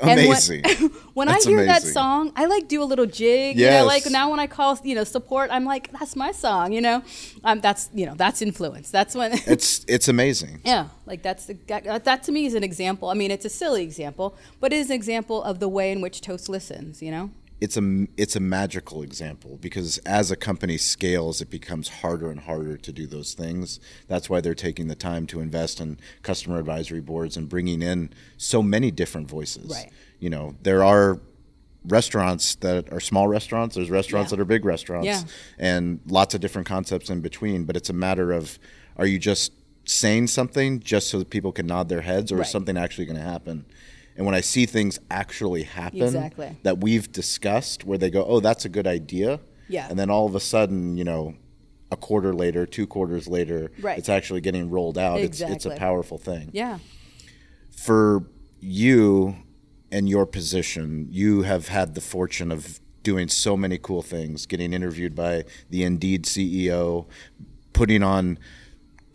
And 0.01 0.07
when- 0.07 0.27
Amazing. 0.27 0.63
when 1.13 1.29
I 1.29 1.39
hear 1.39 1.65
that 1.65 1.83
song, 1.83 2.31
I 2.35 2.45
like 2.45 2.67
do 2.67 2.81
a 2.81 2.85
little 2.85 3.05
jig. 3.05 3.57
You 3.57 3.69
know, 3.69 3.85
like 3.85 4.09
now 4.09 4.29
when 4.31 4.39
I 4.39 4.47
call, 4.47 4.77
you 4.83 4.95
know, 4.95 5.03
support, 5.03 5.49
I'm 5.51 5.65
like, 5.65 5.91
that's 5.91 6.15
my 6.15 6.31
song. 6.31 6.73
You 6.73 6.81
know, 6.81 7.03
um, 7.43 7.61
that's 7.61 7.89
you 7.93 8.05
know, 8.05 8.15
that's 8.15 8.41
influence. 8.41 8.91
That's 8.91 9.15
when. 9.15 9.31
it's 9.47 9.85
it's 9.87 10.07
amazing. 10.07 10.61
yeah, 10.65 10.87
like 11.05 11.21
that's 11.23 11.45
the 11.45 11.57
that, 11.67 12.03
that 12.05 12.23
to 12.23 12.31
me 12.31 12.45
is 12.45 12.53
an 12.53 12.63
example. 12.63 13.09
I 13.09 13.13
mean, 13.13 13.31
it's 13.31 13.45
a 13.45 13.49
silly 13.49 13.83
example, 13.83 14.35
but 14.59 14.73
it 14.73 14.77
is 14.77 14.89
an 14.89 14.95
example 14.95 15.41
of 15.43 15.59
the 15.59 15.69
way 15.69 15.91
in 15.91 16.01
which 16.01 16.21
Toast 16.21 16.49
listens. 16.49 17.01
You 17.01 17.11
know. 17.11 17.29
It's 17.61 17.77
a 17.77 18.07
it's 18.17 18.35
a 18.35 18.39
magical 18.39 19.01
example 19.01 19.57
because 19.61 19.97
as 19.99 20.29
a 20.29 20.35
company 20.35 20.77
scales 20.77 21.39
it 21.41 21.49
becomes 21.49 21.87
harder 21.87 22.29
and 22.29 22.41
harder 22.41 22.75
to 22.77 22.91
do 22.91 23.07
those 23.07 23.33
things 23.33 23.79
that's 24.07 24.29
why 24.29 24.41
they're 24.41 24.53
taking 24.53 24.87
the 24.87 24.95
time 24.95 25.25
to 25.25 25.39
invest 25.39 25.79
in 25.79 25.97
customer 26.21 26.59
advisory 26.59 26.99
boards 26.99 27.37
and 27.37 27.47
bringing 27.47 27.81
in 27.81 28.09
so 28.37 28.61
many 28.61 28.91
different 28.91 29.29
voices 29.29 29.71
Right. 29.71 29.89
you 30.19 30.29
know 30.29 30.55
there 30.63 30.83
are 30.83 31.21
restaurants 31.87 32.55
that 32.55 32.91
are 32.91 32.99
small 32.99 33.27
restaurants 33.27 33.75
there's 33.75 33.89
restaurants 33.91 34.31
Yeah. 34.31 34.37
that 34.37 34.41
are 34.41 34.45
big 34.45 34.65
restaurants 34.65 35.05
Yeah. 35.07 35.23
and 35.57 35.99
lots 36.07 36.33
of 36.33 36.41
different 36.41 36.67
concepts 36.67 37.09
in 37.09 37.21
between 37.21 37.63
but 37.65 37.77
it's 37.77 37.89
a 37.89 37.93
matter 37.93 38.31
of 38.31 38.59
are 38.97 39.05
you 39.05 39.19
just 39.19 39.51
saying 39.85 40.27
something 40.27 40.79
just 40.79 41.09
so 41.09 41.19
that 41.19 41.29
people 41.29 41.51
can 41.51 41.67
nod 41.67 41.89
their 41.89 42.01
heads 42.01 42.31
or 42.31 42.37
Right. 42.37 42.45
is 42.47 42.51
something 42.51 42.75
actually 42.75 43.05
going 43.05 43.17
to 43.17 43.21
happen 43.23 43.65
and 44.15 44.25
when 44.25 44.35
i 44.35 44.41
see 44.41 44.65
things 44.65 44.99
actually 45.11 45.63
happen 45.63 46.01
Exactly. 46.01 46.57
that 46.63 46.79
we've 46.79 47.11
discussed 47.11 47.83
where 47.85 47.97
they 47.97 48.09
go, 48.09 48.23
oh, 48.25 48.39
that's 48.39 48.65
a 48.65 48.69
good 48.69 48.87
idea. 48.87 49.39
Yeah. 49.67 49.87
And 49.89 49.97
then 49.97 50.09
all 50.09 50.25
of 50.25 50.35
a 50.35 50.39
sudden, 50.39 50.95
you 50.97 51.03
know, 51.03 51.33
a 51.91 51.97
quarter 51.97 52.33
later, 52.33 52.65
two 52.65 52.85
quarters 52.87 53.27
later, 53.27 53.71
Right. 53.81 53.97
it's 53.97 54.09
actually 54.09 54.41
getting 54.41 54.69
rolled 54.69 54.97
out. 54.97 55.19
It's, 55.19 55.41
it's 55.41 55.65
a 55.65 55.75
powerful 55.75 56.17
thing. 56.17 56.49
Yeah. 56.53 56.77
For 57.75 58.25
you 58.59 59.35
and 59.91 60.07
your 60.09 60.25
position, 60.25 61.07
you 61.11 61.43
have 61.43 61.67
had 61.67 61.95
the 61.95 62.01
fortune 62.01 62.51
of 62.51 62.79
doing 63.03 63.27
so 63.27 63.55
many 63.55 63.77
cool 63.77 64.01
things, 64.01 64.45
getting 64.45 64.73
interviewed 64.73 65.15
by 65.15 65.43
the 65.69 65.83
Indeed 65.83 66.25
CEO, 66.25 67.05
putting 67.73 68.01
on 68.03 68.39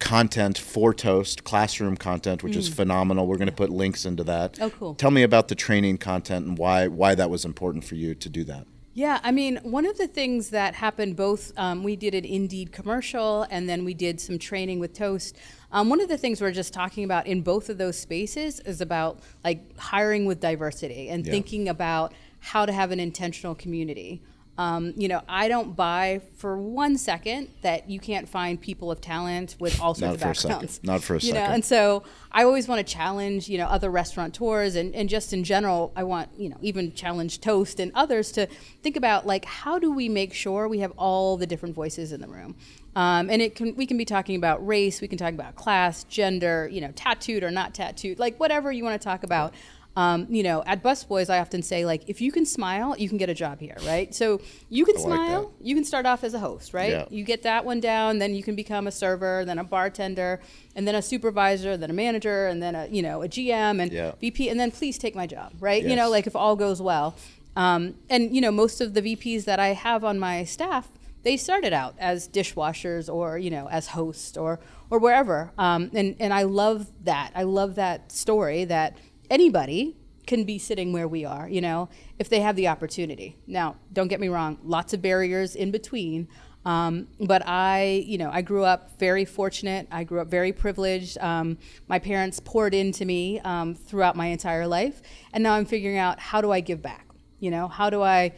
content 0.00 0.58
for 0.58 0.92
Toast, 0.92 1.44
classroom 1.44 1.96
content, 1.96 2.42
which 2.42 2.56
is 2.56 2.68
phenomenal. 2.68 3.26
We're 3.26 3.36
going 3.36 3.48
to 3.48 3.54
put 3.54 3.70
links 3.70 4.04
into 4.04 4.24
that. 4.24 4.54
Mm. 4.54 4.62
Oh, 4.62 4.70
cool. 4.70 4.94
Tell 4.94 5.10
me 5.10 5.22
about 5.22 5.48
the 5.48 5.54
training 5.54 5.98
content 5.98 6.46
and 6.46 6.58
why 6.58 6.88
why 6.88 7.14
that 7.14 7.30
was 7.30 7.44
important 7.44 7.84
for 7.84 7.94
you 7.94 8.14
to 8.14 8.28
do 8.28 8.44
that. 8.44 8.66
Yeah, 8.92 9.20
I 9.22 9.30
mean, 9.30 9.58
one 9.62 9.86
of 9.86 9.96
the 9.98 10.08
things 10.08 10.50
that 10.50 10.74
happened 10.74 11.14
both, 11.14 11.52
um, 11.56 11.84
we 11.84 11.94
did 11.94 12.12
an 12.14 12.24
Indeed 12.24 12.72
commercial 12.72 13.46
and 13.48 13.68
then 13.68 13.84
we 13.84 13.94
did 13.94 14.20
some 14.20 14.36
training 14.36 14.80
with 14.80 14.94
Toast. 14.94 15.36
Um, 15.70 15.88
one 15.88 16.00
of 16.00 16.08
the 16.08 16.18
things 16.18 16.40
we're 16.40 16.50
just 16.50 16.74
talking 16.74 17.04
about 17.04 17.28
in 17.28 17.42
both 17.42 17.68
of 17.68 17.78
those 17.78 17.96
spaces 17.96 18.58
is 18.60 18.80
about 18.80 19.20
like 19.44 19.78
hiring 19.78 20.26
with 20.26 20.40
diversity 20.40 21.08
and 21.08 21.24
Yeah. 21.24 21.30
thinking 21.32 21.68
about 21.68 22.12
how 22.40 22.66
to 22.66 22.72
have 22.72 22.90
an 22.90 22.98
intentional 22.98 23.54
community. 23.54 24.22
Um, 24.60 24.92
you 24.94 25.08
know, 25.08 25.22
I 25.26 25.48
don't 25.48 25.74
buy 25.74 26.20
for 26.36 26.58
one 26.58 26.98
second 26.98 27.48
that 27.62 27.88
you 27.88 27.98
can't 27.98 28.28
find 28.28 28.60
people 28.60 28.90
of 28.90 29.00
talent 29.00 29.56
with 29.58 29.80
all 29.80 29.94
sorts 29.94 30.16
of 30.16 30.20
backgrounds. 30.20 30.44
Not 30.44 30.52
for 30.52 30.60
a 30.60 30.60
second. 30.74 30.86
Not 30.86 31.02
for 31.02 31.16
a 31.16 31.18
you 31.20 31.32
know, 31.32 31.54
and 31.54 31.64
so 31.64 32.02
I 32.30 32.44
always 32.44 32.68
want 32.68 32.86
to 32.86 32.92
challenge, 32.92 33.48
you 33.48 33.56
know, 33.56 33.64
other 33.64 33.90
restaurateurs 33.90 34.76
and, 34.76 34.94
and 34.94 35.08
just 35.08 35.32
in 35.32 35.44
general, 35.44 35.94
I 35.96 36.02
want, 36.02 36.28
you 36.36 36.50
know, 36.50 36.58
even 36.60 36.92
challenge 36.92 37.40
Toast 37.40 37.80
and 37.80 37.90
others 37.94 38.32
to 38.32 38.48
think 38.82 38.98
about 38.98 39.26
like 39.26 39.46
how 39.46 39.78
do 39.78 39.90
we 39.92 40.10
make 40.10 40.34
sure 40.34 40.68
we 40.68 40.80
have 40.80 40.92
all 40.98 41.38
the 41.38 41.46
different 41.46 41.74
voices 41.74 42.12
in 42.12 42.20
the 42.20 42.28
room. 42.28 42.54
Um, 42.94 43.30
and 43.30 43.40
it 43.40 43.54
can 43.54 43.74
we 43.76 43.86
can 43.86 43.96
be 43.96 44.04
talking 44.04 44.36
about 44.36 44.66
race, 44.66 45.00
we 45.00 45.08
can 45.08 45.16
talk 45.16 45.32
about 45.32 45.56
class, 45.56 46.04
gender, 46.04 46.68
you 46.70 46.82
know, 46.82 46.92
tattooed 46.94 47.42
or 47.42 47.50
not 47.50 47.72
tattooed, 47.72 48.18
like 48.18 48.38
whatever 48.38 48.70
you 48.70 48.84
want 48.84 49.00
to 49.00 49.02
talk 49.02 49.22
about. 49.22 49.54
Um, 49.96 50.26
you 50.30 50.44
know, 50.44 50.62
at 50.66 50.82
Busboys, 50.84 51.28
I 51.28 51.40
often 51.40 51.62
say 51.62 51.84
like, 51.84 52.08
if 52.08 52.20
you 52.20 52.30
can 52.30 52.46
smile, 52.46 52.94
you 52.96 53.08
can 53.08 53.18
get 53.18 53.28
a 53.28 53.34
job 53.34 53.58
here, 53.58 53.76
right? 53.84 54.14
So 54.14 54.40
you 54.68 54.84
can 54.84 54.96
I 54.96 55.00
like 55.00 55.06
smile, 55.26 55.52
you 55.60 55.74
can 55.74 55.84
start 55.84 56.06
off 56.06 56.22
as 56.22 56.32
a 56.32 56.38
host, 56.38 56.72
right? 56.72 56.90
Yeah. 56.90 57.04
You 57.10 57.24
get 57.24 57.42
that 57.42 57.64
one 57.64 57.80
down, 57.80 58.18
then 58.18 58.34
you 58.34 58.42
can 58.42 58.54
become 58.54 58.86
a 58.86 58.92
server, 58.92 59.44
then 59.44 59.58
a 59.58 59.64
bartender, 59.64 60.40
and 60.76 60.86
then 60.86 60.94
a 60.94 61.02
supervisor, 61.02 61.76
then 61.76 61.90
a 61.90 61.92
manager, 61.92 62.46
and 62.46 62.62
then 62.62 62.74
a 62.76 62.86
you 62.86 63.02
know 63.02 63.22
a 63.22 63.28
GM 63.28 63.82
and 63.82 63.90
Yeah. 63.90 64.12
VP, 64.20 64.48
and 64.48 64.60
then 64.60 64.70
please 64.70 64.96
take 64.96 65.16
my 65.16 65.26
job, 65.26 65.52
right? 65.60 65.82
You 65.82 65.96
know, 65.96 66.08
like 66.08 66.26
if 66.26 66.36
all 66.36 66.54
goes 66.56 66.80
well. 66.80 67.16
Um, 67.56 67.94
and 68.08 68.34
you 68.34 68.40
know, 68.40 68.52
most 68.52 68.80
of 68.80 68.94
the 68.94 69.02
VPs 69.02 69.44
that 69.44 69.58
I 69.58 69.68
have 69.68 70.04
on 70.04 70.20
my 70.20 70.44
staff, 70.44 70.88
they 71.24 71.36
started 71.36 71.72
out 71.72 71.94
as 71.98 72.28
dishwashers 72.28 73.12
or 73.12 73.38
you 73.38 73.50
know 73.50 73.68
as 73.68 73.88
hosts 73.88 74.36
or 74.36 74.60
or 74.88 75.00
wherever. 75.00 75.50
Um, 75.58 75.90
and 75.94 76.14
and 76.20 76.32
I 76.32 76.44
love 76.44 76.86
that. 77.04 77.32
I 77.34 77.42
love 77.42 77.74
that 77.74 78.12
story 78.12 78.64
that 78.66 78.96
anybody 79.30 79.96
can 80.26 80.44
be 80.44 80.58
sitting 80.58 80.92
where 80.92 81.08
we 81.08 81.24
are, 81.24 81.48
you 81.48 81.60
know, 81.60 81.88
if 82.18 82.28
they 82.28 82.40
have 82.40 82.54
the 82.56 82.68
opportunity. 82.68 83.36
Now, 83.46 83.76
don't 83.92 84.08
get 84.08 84.20
me 84.20 84.28
wrong, 84.28 84.58
lots 84.62 84.92
of 84.92 85.00
barriers 85.00 85.56
in 85.56 85.70
between. 85.70 86.28
Um, 86.66 87.08
but 87.18 87.42
I, 87.46 88.04
you 88.06 88.18
know, 88.18 88.28
I 88.30 88.42
grew 88.42 88.64
up 88.64 88.98
very 88.98 89.24
fortunate. 89.24 89.88
I 89.90 90.04
grew 90.04 90.20
up 90.20 90.28
very 90.28 90.52
privileged. 90.52 91.16
Um, 91.18 91.56
my 91.88 91.98
parents 91.98 92.38
poured 92.38 92.74
into 92.74 93.06
me 93.06 93.40
um, 93.40 93.74
throughout 93.74 94.14
my 94.14 94.26
entire 94.26 94.66
life, 94.66 95.00
and 95.32 95.42
now 95.42 95.54
I'm 95.54 95.64
figuring 95.64 95.96
out 95.96 96.20
how 96.20 96.42
do 96.42 96.50
I 96.52 96.60
give 96.60 96.82
back. 96.82 97.06
You 97.38 97.50
know, 97.50 97.66
how 97.66 97.88
do 97.88 98.02
I 98.02 98.32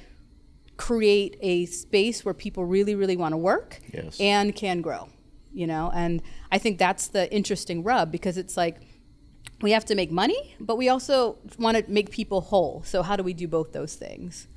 create 0.77 1.37
a 1.41 1.67
space 1.67 2.25
where 2.25 2.35
people 2.35 2.65
really, 2.65 2.95
really 2.95 3.17
want 3.17 3.33
to 3.33 3.37
work 3.37 3.81
Yes. 3.93 4.19
and 4.21 4.55
can 4.55 4.83
grow. 4.83 5.09
You 5.53 5.67
know, 5.67 5.91
and 5.93 6.23
I 6.51 6.59
think 6.59 6.79
that's 6.79 7.09
the 7.09 7.31
interesting 7.35 7.83
rub 7.83 8.11
because 8.11 8.39
it's 8.39 8.57
like 8.57 8.81
we 9.63 9.71
have 9.73 9.85
to 9.87 9.95
make 9.95 10.11
money, 10.11 10.55
but 10.61 10.77
we 10.77 10.89
also 10.89 11.39
want 11.59 11.77
to 11.77 11.91
make 11.91 12.11
people 12.11 12.41
whole. 12.41 12.83
So 12.85 13.03
how 13.03 13.17
do 13.17 13.23
we 13.23 13.33
do 13.35 13.47
both 13.49 13.73
those 13.73 13.95
things? 13.95 14.49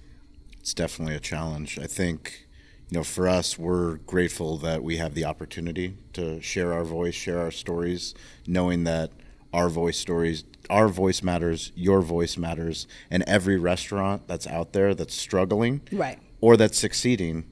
It's 0.60 0.74
definitely 0.74 1.16
a 1.16 1.20
challenge. 1.20 1.78
I 1.80 1.86
think, 1.86 2.48
you 2.90 2.98
know, 2.98 3.04
for 3.04 3.28
us, 3.28 3.58
we're 3.58 3.98
grateful 3.98 4.58
that 4.58 4.84
we 4.84 4.98
have 4.98 5.14
the 5.14 5.26
opportunity 5.26 5.98
to 6.14 6.42
share 6.42 6.74
our 6.74 6.84
voice, 6.84 7.14
share 7.14 7.40
our 7.40 7.52
stories, 7.52 8.16
knowing 8.48 8.84
that 8.86 9.12
our 9.54 9.70
voice 9.70 9.98
stories 9.98 10.44
our 10.70 10.88
voice 10.90 11.22
matters 11.24 11.72
your 11.76 12.02
voice 12.02 12.36
matters 12.38 12.88
and 13.12 13.24
every 13.28 13.56
restaurant 13.56 14.28
that's 14.28 14.48
out 14.48 14.74
there 14.74 14.94
that's 14.96 15.14
struggling 15.16 15.80
Right. 15.94 16.18
or 16.42 16.58
that's 16.58 16.78
succeeding 16.78 17.46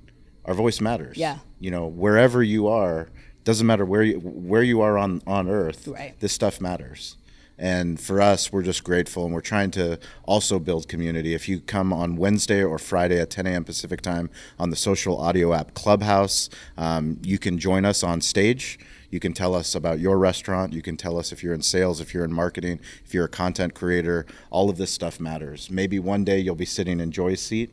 our 0.43 0.53
voice 0.55 0.81
matters 0.81 1.15
Yeah. 1.15 1.37
you 1.59 1.69
know 1.71 1.85
wherever 1.87 2.41
you 2.43 2.67
are 2.67 3.09
doesn't 3.45 3.67
matter 3.67 3.85
where 3.85 4.01
you 4.03 4.17
where 4.19 4.63
you 4.63 4.81
are 4.81 4.97
on 4.97 5.21
on 5.27 5.47
earth 5.47 5.87
Right. 5.87 6.19
this 6.19 6.33
stuff 6.33 6.59
matters 6.59 7.15
and 7.57 7.99
for 7.99 8.21
us 8.21 8.51
we're 8.51 8.63
just 8.63 8.83
grateful 8.83 9.25
and 9.25 9.33
we're 9.33 9.41
trying 9.41 9.71
to 9.71 9.99
also 10.23 10.59
build 10.59 10.87
community. 10.87 11.33
If 11.33 11.47
you 11.47 11.59
come 11.59 11.93
on 11.93 12.15
wednesday 12.15 12.63
or 12.63 12.77
friday 12.77 13.19
at 13.19 13.29
10 13.29 13.47
a.m 13.47 13.63
pacific 13.63 14.01
time 14.01 14.29
on 14.59 14.69
the 14.69 14.75
social 14.75 15.19
audio 15.19 15.53
app 15.53 15.73
clubhouse 15.73 16.49
um, 16.77 17.19
you 17.23 17.37
can 17.37 17.57
join 17.57 17.85
us 17.85 18.03
on 18.03 18.21
stage. 18.21 18.79
You 19.09 19.19
can 19.19 19.33
tell 19.33 19.53
us 19.53 19.75
about 19.75 19.99
your 19.99 20.17
restaurant. 20.17 20.73
You 20.73 20.81
can 20.81 20.97
tell 20.97 21.19
us 21.19 21.31
if 21.31 21.43
you're 21.43 21.53
in 21.53 21.61
sales 21.61 22.01
if 22.01 22.13
you're 22.13 22.25
in 22.25 22.33
marketing 22.33 22.79
if 23.05 23.13
you're 23.13 23.25
a 23.25 23.29
content 23.29 23.73
creator. 23.73 24.25
All 24.49 24.69
of 24.69 24.77
this 24.77 24.91
stuff 24.91 25.19
matters. 25.19 25.69
Maybe 25.69 25.99
one 25.99 26.23
day 26.23 26.39
you'll 26.39 26.55
be 26.55 26.65
sitting 26.65 26.99
in 26.99 27.11
joy's 27.11 27.41
seat 27.41 27.71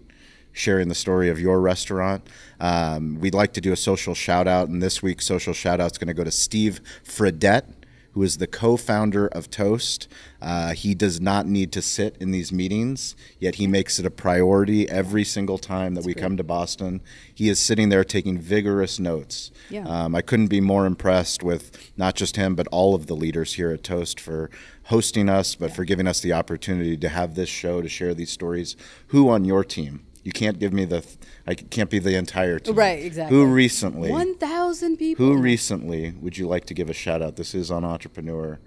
sharing 0.53 0.89
the 0.89 0.95
story 0.95 1.29
of 1.29 1.41
your 1.41 1.61
restaurant. 1.61 2.27
Um, 2.59 3.19
we'd 3.21 3.35
like 3.35 3.53
to 3.55 3.61
do 3.61 3.73
a 3.73 3.77
social 3.77 4.15
shout 4.15 4.49
out, 4.49 4.69
and 4.69 4.83
this 4.83 5.03
week's 5.03 5.27
social 5.27 5.53
shout 5.53 5.81
out 5.81 5.93
is 5.93 5.99
going 5.99 6.09
to 6.09 6.15
go 6.15 6.25
to 6.25 6.31
Steve 6.31 6.81
Fredette. 7.05 7.65
Who 8.21 8.25
is 8.25 8.37
the 8.37 8.47
co-founder 8.47 9.29
of 9.29 9.49
Toast? 9.49 10.07
Uh, 10.43 10.75
he 10.75 10.95
does 10.95 11.23
not 11.23 11.47
need 11.47 11.73
to 11.73 11.81
sit 11.81 12.19
in 12.21 12.33
these 12.33 12.53
meetings, 12.53 13.17
yet 13.39 13.55
he 13.55 13.67
makes 13.67 13.99
it 13.99 14.05
a 14.05 14.11
priority 14.11 14.87
every 14.91 15.25
single 15.25 15.57
time 15.57 15.95
that 15.95 16.05
we 16.05 16.13
come 16.13 16.37
to 16.37 16.45
Boston. 16.45 17.01
He 17.35 17.49
is 17.49 17.59
sitting 17.59 17.89
there 17.89 18.05
taking 18.05 18.37
vigorous 18.37 18.99
notes. 18.99 19.51
Yeah. 19.71 19.89
Um, 19.89 20.15
I 20.15 20.21
couldn't 20.21 20.49
be 20.49 20.61
more 20.61 20.85
impressed 20.85 21.43
with 21.43 21.93
not 21.97 22.15
just 22.15 22.37
him, 22.37 22.55
but 22.55 22.67
all 22.67 22.95
of 22.95 23.07
the 23.07 23.17
leaders 23.17 23.55
here 23.55 23.71
at 23.71 23.83
Toast 23.83 24.21
for 24.21 24.51
hosting 24.85 25.31
us, 25.31 25.55
but 25.55 25.73
for 25.73 25.87
giving 25.87 26.07
us 26.07 26.21
the 26.21 26.35
opportunity 26.35 26.99
to 26.99 27.09
have 27.09 27.37
this 27.37 27.49
show 27.49 27.81
to 27.81 27.89
share 27.89 28.13
these 28.13 28.31
stories. 28.31 28.77
Who 29.07 29.31
on 29.31 29.47
your 29.47 29.65
team? 29.65 30.05
You 30.23 30.33
can't 30.33 30.59
give 30.59 30.73
me 30.73 30.85
the. 30.85 31.05
I 31.47 31.55
can't 31.55 31.89
be 31.89 31.99
the 31.99 32.15
entire 32.17 32.59
team. 32.59 32.75
Right, 32.75 33.03
exactly. 33.03 33.37
Who 33.37 33.47
recently? 33.47 34.11
One 34.11 34.37
thousand 34.37 34.99
people. 34.99 35.25
Who 35.25 35.39
recently 35.39 36.13
would 36.21 36.37
you 36.37 36.47
like 36.47 36.67
to 36.67 36.75
give 36.75 36.91
a 36.91 36.95
shout 36.95 37.23
out? 37.23 37.37
This 37.37 37.55
is 37.55 37.71
on 37.71 37.85
Entrepreneur. 37.85 38.59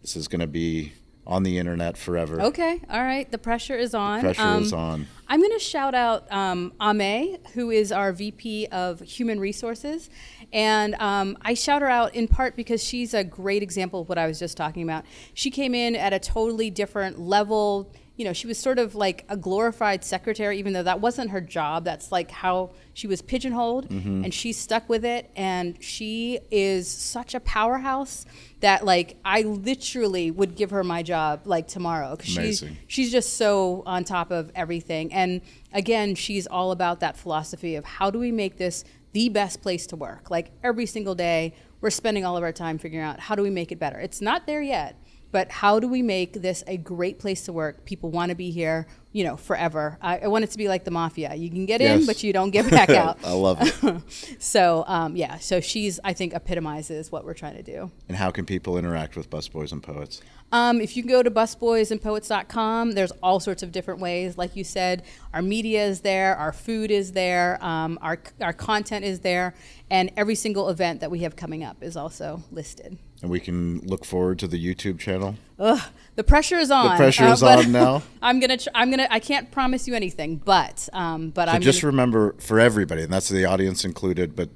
This 0.00 0.16
is 0.16 0.28
going 0.28 0.40
to 0.40 0.46
be 0.46 0.92
on 1.26 1.42
the 1.42 1.58
internet 1.58 1.96
forever. 1.96 2.40
Okay, 2.40 2.80
all 2.90 3.02
right. 3.02 3.30
The 3.30 3.38
pressure 3.38 3.76
is 3.76 3.94
on. 3.94 4.16
Um, 4.16 4.20
Pressure 4.20 4.58
is 4.58 4.72
on. 4.72 5.06
I'm 5.28 5.40
going 5.40 5.52
to 5.52 5.58
shout 5.58 5.94
out 5.94 6.30
um, 6.30 6.72
Ame, 6.80 7.38
who 7.54 7.70
is 7.70 7.92
our 7.92 8.12
VP 8.12 8.66
of 8.66 9.00
Human 9.00 9.40
Resources. 9.40 10.10
And 10.52 10.94
um, 10.96 11.36
I 11.42 11.54
shout 11.54 11.82
her 11.82 11.88
out 11.88 12.14
in 12.14 12.28
part 12.28 12.56
because 12.56 12.82
she's 12.82 13.14
a 13.14 13.24
great 13.24 13.62
example 13.62 14.02
of 14.02 14.08
what 14.08 14.18
I 14.18 14.26
was 14.26 14.38
just 14.38 14.56
talking 14.56 14.82
about. 14.82 15.04
She 15.32 15.50
came 15.50 15.74
in 15.74 15.96
at 15.96 16.12
a 16.12 16.18
totally 16.18 16.70
different 16.70 17.18
level. 17.18 17.92
You 18.16 18.24
know, 18.24 18.32
she 18.32 18.46
was 18.46 18.58
sort 18.58 18.78
of 18.78 18.94
like 18.94 19.24
a 19.28 19.36
glorified 19.36 20.04
secretary, 20.04 20.58
even 20.58 20.72
though 20.72 20.84
that 20.84 21.00
wasn't 21.00 21.30
her 21.30 21.40
job. 21.40 21.84
That's 21.84 22.12
like 22.12 22.30
how 22.30 22.70
she 22.92 23.08
was 23.08 23.20
pigeonholed, 23.20 23.88
mm-hmm. 23.88 24.22
and 24.24 24.32
she 24.32 24.52
stuck 24.52 24.88
with 24.88 25.04
it. 25.04 25.30
And 25.34 25.82
she 25.82 26.38
is 26.50 26.86
such 26.88 27.34
a 27.34 27.40
powerhouse 27.40 28.24
that, 28.60 28.84
like, 28.84 29.16
I 29.24 29.42
literally 29.42 30.30
would 30.30 30.54
give 30.54 30.70
her 30.70 30.84
my 30.84 31.02
job 31.02 31.42
like 31.44 31.66
tomorrow. 31.66 32.14
'cause 32.16 32.26
she's, 32.26 32.60
she's 32.86 33.10
just 33.10 33.36
so 33.36 33.82
on 33.84 34.04
top 34.04 34.30
of 34.30 34.52
everything. 34.54 35.12
And 35.12 35.40
again, 35.72 36.14
she's 36.14 36.46
all 36.46 36.70
about 36.70 37.00
that 37.00 37.16
philosophy 37.16 37.74
of 37.74 37.84
how 37.84 38.10
do 38.10 38.18
we 38.20 38.30
make 38.30 38.58
this 38.58 38.84
the 39.12 39.28
best 39.28 39.60
place 39.60 39.86
to 39.88 39.96
work? 39.96 40.30
Like 40.30 40.52
every 40.62 40.86
single 40.86 41.14
day, 41.16 41.54
we're 41.80 41.90
spending 41.90 42.24
all 42.24 42.36
of 42.36 42.42
our 42.42 42.52
time 42.52 42.78
figuring 42.78 43.04
out 43.04 43.20
how 43.20 43.34
do 43.34 43.42
we 43.42 43.50
make 43.50 43.70
it 43.70 43.78
better. 43.78 43.98
It's 43.98 44.20
not 44.20 44.46
there 44.46 44.62
yet, 44.62 44.96
but 45.34 45.50
how 45.50 45.80
do 45.80 45.88
we 45.88 46.00
make 46.00 46.34
this 46.34 46.62
a 46.68 46.76
great 46.76 47.18
place 47.18 47.42
to 47.46 47.52
work? 47.52 47.84
People 47.84 48.12
want 48.12 48.28
to 48.28 48.36
be 48.36 48.52
here, 48.52 48.86
you 49.10 49.24
know, 49.24 49.36
forever. 49.36 49.98
I, 50.00 50.18
I 50.18 50.26
want 50.28 50.44
it 50.44 50.52
to 50.52 50.56
be 50.56 50.68
like 50.68 50.84
the 50.84 50.92
mafia. 50.92 51.34
You 51.34 51.50
can 51.50 51.66
get 51.66 51.80
in, 51.80 52.06
but 52.06 52.22
you 52.22 52.32
don't 52.32 52.50
get 52.50 52.70
back 52.70 52.88
out. 53.04 53.18
I 53.24 53.32
love 53.32 53.58
it. 53.60 54.00
so 54.40 54.84
um, 54.86 55.16
yeah, 55.16 55.38
so 55.38 55.60
she's 55.60 55.98
I 56.04 56.12
think 56.12 56.34
epitomizes 56.34 57.10
what 57.10 57.24
we're 57.24 57.34
trying 57.34 57.56
to 57.56 57.64
do. 57.64 57.90
and 58.06 58.16
how 58.16 58.30
can 58.30 58.46
people 58.46 58.78
interact 58.78 59.16
with 59.16 59.28
Busboys 59.28 59.72
and 59.72 59.82
Poets? 59.82 60.22
Um, 60.52 60.80
if 60.80 60.96
you 60.96 61.02
can 61.02 61.10
go 61.10 61.20
to 61.20 61.32
busboysandpoets.com, 61.32 62.92
there's 62.92 63.10
all 63.20 63.40
sorts 63.40 63.64
of 63.64 63.72
different 63.72 63.98
ways. 63.98 64.38
Like 64.38 64.54
you 64.54 64.62
said, 64.62 65.02
our 65.32 65.42
media 65.42 65.84
is 65.84 66.02
there, 66.02 66.36
our 66.36 66.52
food 66.52 66.92
is 66.92 67.10
there, 67.10 67.58
um, 67.60 67.98
our, 68.00 68.20
our 68.40 68.52
content 68.52 69.04
is 69.04 69.18
there, 69.18 69.56
and 69.90 70.12
every 70.16 70.36
single 70.36 70.68
event 70.68 71.00
that 71.00 71.10
we 71.10 71.20
have 71.20 71.34
coming 71.34 71.64
up 71.64 71.82
is 71.82 71.96
also 71.96 72.44
listed. 72.52 72.98
And 73.22 73.30
we 73.30 73.40
can 73.40 73.80
look 73.80 74.04
forward 74.04 74.38
to 74.40 74.46
the 74.48 74.62
YouTube 74.62 74.98
channel. 74.98 75.36
Ugh, 75.58 75.80
the 76.16 76.24
pressure 76.24 76.58
is 76.58 76.70
on. 76.70 76.90
The 76.90 76.96
pressure 76.96 77.26
is 77.26 77.40
but 77.40 77.64
on 77.64 77.72
now? 77.72 78.02
I'm 78.22 78.38
gonna. 78.40 78.58
Tr- 78.58 78.68
I'm 78.74 78.90
gonna. 78.90 79.06
I 79.10 79.18
can't 79.18 79.50
promise 79.50 79.86
you 79.88 79.94
anything, 79.94 80.36
but 80.36 80.88
um, 80.92 81.30
but 81.30 81.48
So 81.48 81.54
I'm 81.54 81.62
just 81.62 81.80
gonna, 81.80 81.92
remember 81.92 82.34
for 82.38 82.60
everybody, 82.60 83.02
and 83.02 83.12
that's 83.12 83.28
the 83.28 83.44
audience 83.46 83.84
included, 83.84 84.36
but 84.36 84.50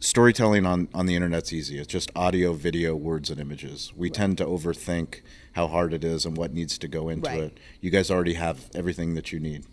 storytelling 0.00 0.64
on, 0.64 0.88
on 0.94 1.06
the 1.06 1.16
internet's 1.16 1.52
easy. 1.52 1.78
It's 1.78 1.88
just 1.88 2.10
audio, 2.14 2.52
video, 2.52 2.94
words, 2.94 3.30
and 3.30 3.40
images. 3.40 3.92
We 3.96 4.10
tend 4.10 4.38
to 4.38 4.46
overthink 4.46 5.22
how 5.52 5.66
hard 5.66 5.92
it 5.92 6.04
is 6.04 6.24
and 6.24 6.36
what 6.36 6.52
needs 6.54 6.78
to 6.78 6.88
go 6.88 7.08
into 7.08 7.28
Right. 7.28 7.40
it. 7.40 7.58
You 7.80 7.90
guys 7.90 8.10
already 8.10 8.34
have 8.34 8.70
everything 8.74 9.14
that 9.14 9.32
you 9.32 9.40
need 9.40 9.66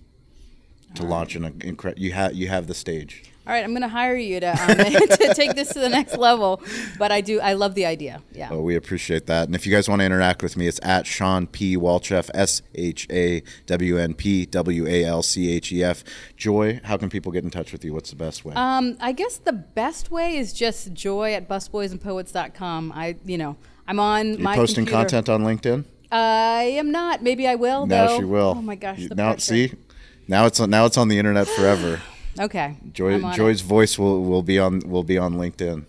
to 0.96 1.04
launch 1.04 1.36
an 1.36 1.46
incredible. 1.62 2.02
You 2.02 2.14
have 2.14 2.34
you 2.34 2.48
have 2.48 2.68
the 2.68 2.74
stage. 2.74 3.24
All 3.48 3.54
right. 3.54 3.64
I'm 3.64 3.74
gonna 3.74 3.88
hire 3.88 4.16
you 4.16 4.40
to 4.40 4.50
um, 4.52 4.78
to 5.18 5.34
take 5.36 5.56
this 5.56 5.70
to 5.70 5.80
the 5.80 5.90
next 5.90 6.18
level. 6.18 6.62
But 6.98 7.12
I 7.12 7.22
do. 7.22 7.40
I 7.40 7.54
love 7.54 7.76
the 7.76 7.86
idea. 7.86 8.22
Yeah. 8.32 8.50
Well, 8.52 8.64
we 8.64 8.76
appreciate 8.76 9.28
that. 9.28 9.48
And 9.48 9.56
if 9.56 9.66
you 9.66 9.74
guys 9.74 9.88
want 9.88 10.00
to 10.02 10.06
interact 10.06 10.42
with 10.44 10.58
me, 10.58 10.68
it's 10.68 10.80
at 10.84 11.06
Shawn 11.06 11.48
P. 11.48 11.78
Walchef, 11.78 12.30
S 12.34 12.62
H 12.74 13.08
A 13.12 13.44
W 13.68 13.98
N 13.98 14.14
P 14.14 14.46
W 14.46 14.88
A 14.88 15.04
L 15.06 15.22
C 15.24 15.52
H 15.52 15.72
E 15.72 15.84
F. 15.84 16.04
Joy, 16.38 16.80
how 16.84 16.98
can 16.98 17.10
people 17.10 17.32
get 17.32 17.44
in 17.44 17.50
touch 17.50 17.72
with 17.72 17.86
you? 17.86 17.94
What's 17.94 18.10
the 18.10 18.16
best 18.16 18.46
way? 18.46 18.54
Um, 18.56 18.98
I 19.00 19.12
guess 19.12 19.38
the 19.38 19.54
best 19.54 20.12
way 20.12 20.38
is 20.38 20.54
just 20.54 20.94
joy 20.94 21.34
at 21.34 21.48
busboysandpoets.com. 21.48 22.92
I, 22.96 23.16
you 23.26 23.38
know, 23.38 23.58
I'm 23.88 24.00
on 24.00 24.34
you 24.34 24.38
my 24.40 24.56
posting 24.56 24.86
computer. 24.86 25.22
content 25.22 25.30
on 25.30 25.44
LinkedIn? 25.44 25.86
I 26.12 26.64
am 26.78 26.92
not. 26.92 27.22
Maybe 27.24 27.48
I 27.48 27.56
will. 27.56 27.86
Now 27.86 28.08
though. 28.08 28.18
she 28.20 28.24
will. 28.24 28.54
Oh 28.58 28.62
my 28.62 28.76
gosh. 28.76 29.00
You- 29.00 29.10
now 29.10 29.32
pressure. 29.32 29.42
see, 29.42 29.74
now 30.28 30.46
it's 30.46 30.60
on, 30.60 30.70
now 30.70 30.86
it's 30.86 30.98
on 30.98 31.08
the 31.08 31.18
internet 31.20 31.48
forever. 31.48 32.02
Okay. 32.40 32.78
Joy, 32.92 33.16
I'm 33.16 33.26
it. 33.26 33.36
Joy's 33.36 33.62
voice 33.62 33.98
will, 33.98 34.24
will 34.24 34.44
be 34.44 34.60
on 34.60 34.80
will 34.80 35.04
be 35.04 35.18
on 35.18 35.36
LinkedIn. 35.36 35.86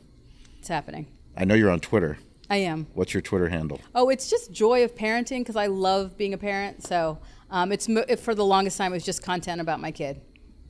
It's 0.58 0.68
happening. 0.68 1.06
I 1.36 1.44
know 1.44 1.54
you're 1.54 1.70
on 1.70 1.80
Twitter. 1.80 2.18
I 2.48 2.58
am. 2.58 2.86
What's 2.94 3.12
your 3.12 3.20
Twitter 3.20 3.48
handle? 3.48 3.80
Oh, 3.94 4.08
it's 4.08 4.30
just 4.30 4.52
joy 4.52 4.84
of 4.84 4.94
parenting 4.94 5.40
because 5.40 5.56
I 5.56 5.66
love 5.66 6.16
being 6.16 6.32
a 6.32 6.38
parent. 6.38 6.82
So 6.84 7.18
um, 7.50 7.72
it's 7.72 7.86
for 8.20 8.34
the 8.34 8.44
longest 8.44 8.78
time 8.78 8.92
it 8.92 8.96
was 8.96 9.04
just 9.04 9.22
content 9.22 9.60
about 9.60 9.80
my 9.80 9.90
kid. 9.90 10.20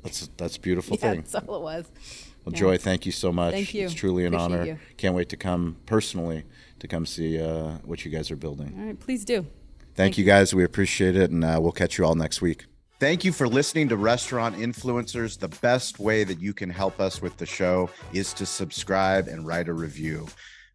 That's 0.03 0.29
that's 0.37 0.57
a 0.57 0.61
beautiful 0.61 0.97
Yeah, 1.01 1.11
thing. 1.12 1.21
that's 1.21 1.35
all 1.35 1.57
it 1.57 1.62
was. 1.62 1.85
Well, 2.45 2.53
yeah. 2.53 2.59
Joy, 2.61 2.79
thank 2.79 3.05
you 3.07 3.12
so 3.12 3.33
much. 3.33 3.53
Thank 3.53 3.75
you. 3.75 3.85
It's 3.87 3.95
truly 3.95 4.25
an 4.25 4.33
Appreciate 4.35 4.59
honor. 4.61 4.65
you. 4.67 4.79
Can't 4.97 5.15
wait 5.15 5.29
to 5.31 5.37
come 5.37 5.77
personally 5.85 6.45
to 6.79 6.87
come 6.89 7.05
see 7.05 7.41
uh, 7.43 7.79
what 7.85 8.05
you 8.05 8.11
guys 8.11 8.31
are 8.31 8.37
building. 8.37 8.75
All 8.79 8.87
right, 8.87 8.99
please 9.01 9.25
do. 9.25 9.47
Thank, 9.95 10.19
you 10.19 10.25
guys. 10.25 10.55
We 10.55 10.62
appreciate 10.62 11.17
it, 11.17 11.31
and 11.31 11.43
uh, 11.43 11.59
we'll 11.61 11.73
catch 11.73 11.97
you 11.97 12.05
all 12.05 12.15
next 12.15 12.43
week. 12.43 12.67
Thank 12.98 13.26
you 13.26 13.32
for 13.32 13.46
listening 13.46 13.90
to 13.90 13.96
Restaurant 13.98 14.56
Influencers. 14.56 15.38
The 15.38 15.48
best 15.61 15.98
way 15.98 16.24
that 16.24 16.40
you 16.40 16.54
can 16.54 16.70
help 16.70 16.98
us 16.98 17.20
with 17.20 17.37
the 17.37 17.44
show 17.44 17.90
is 18.14 18.32
to 18.32 18.46
subscribe 18.46 19.28
and 19.28 19.46
write 19.46 19.68
a 19.68 19.74
review. 19.74 20.26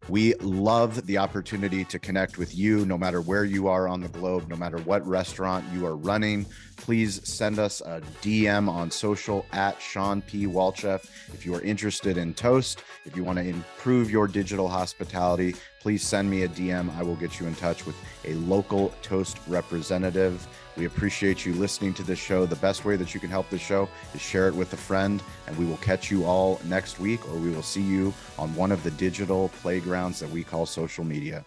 We 0.08 0.34
love 0.34 1.04
the 1.06 1.18
opportunity 1.18 1.84
to 1.86 1.98
connect 1.98 2.38
with 2.38 2.56
you 2.56 2.86
no 2.86 2.96
matter 2.96 3.20
where 3.20 3.44
you 3.44 3.66
are 3.66 3.88
on 3.88 4.00
the 4.00 4.08
globe, 4.08 4.48
no 4.48 4.54
matter 4.54 4.78
what 4.78 5.04
restaurant 5.04 5.64
you 5.72 5.84
are 5.84 5.96
running. 5.96 6.46
Please 6.76 7.20
send 7.28 7.58
us 7.58 7.80
a 7.80 8.00
DM 8.20 8.68
on 8.68 8.88
social 8.92 9.44
at 9.50 9.82
Shawn 9.82 10.22
P. 10.22 10.46
Walchef. 10.46 11.04
If 11.34 11.44
you 11.44 11.56
are 11.56 11.62
interested 11.62 12.18
in 12.18 12.34
Toast, 12.34 12.84
if 13.04 13.16
you 13.16 13.24
want 13.24 13.38
to 13.38 13.44
improve 13.44 14.12
your 14.12 14.28
digital 14.28 14.68
hospitality, 14.68 15.56
please 15.80 16.04
send 16.04 16.30
me 16.30 16.44
a 16.44 16.48
DM. 16.48 16.96
I 16.96 17.02
will 17.02 17.16
get 17.16 17.40
you 17.40 17.48
in 17.48 17.56
touch 17.56 17.84
with 17.84 17.96
a 18.24 18.34
local 18.34 18.94
Toast 19.02 19.38
representative. 19.48 20.46
We 20.76 20.86
appreciate 20.86 21.44
you 21.44 21.52
listening 21.54 21.92
to 21.94 22.02
this 22.02 22.18
show. 22.18 22.46
The 22.46 22.56
best 22.56 22.84
way 22.84 22.96
that 22.96 23.12
you 23.12 23.20
can 23.20 23.28
help 23.28 23.50
the 23.50 23.58
show 23.58 23.88
is 24.14 24.20
share 24.22 24.48
it 24.48 24.54
with 24.54 24.72
a 24.72 24.76
friend, 24.76 25.22
and 25.46 25.56
we 25.58 25.66
will 25.66 25.76
catch 25.78 26.10
you 26.10 26.24
all 26.24 26.60
next 26.64 26.98
week, 26.98 27.28
or 27.28 27.36
we 27.36 27.50
will 27.50 27.62
see 27.62 27.82
you 27.82 28.14
on 28.38 28.54
one 28.54 28.72
of 28.72 28.82
the 28.82 28.90
digital 28.92 29.50
playgrounds 29.60 30.18
that 30.20 30.30
we 30.30 30.42
call 30.42 30.64
social 30.64 31.04
media. 31.04 31.44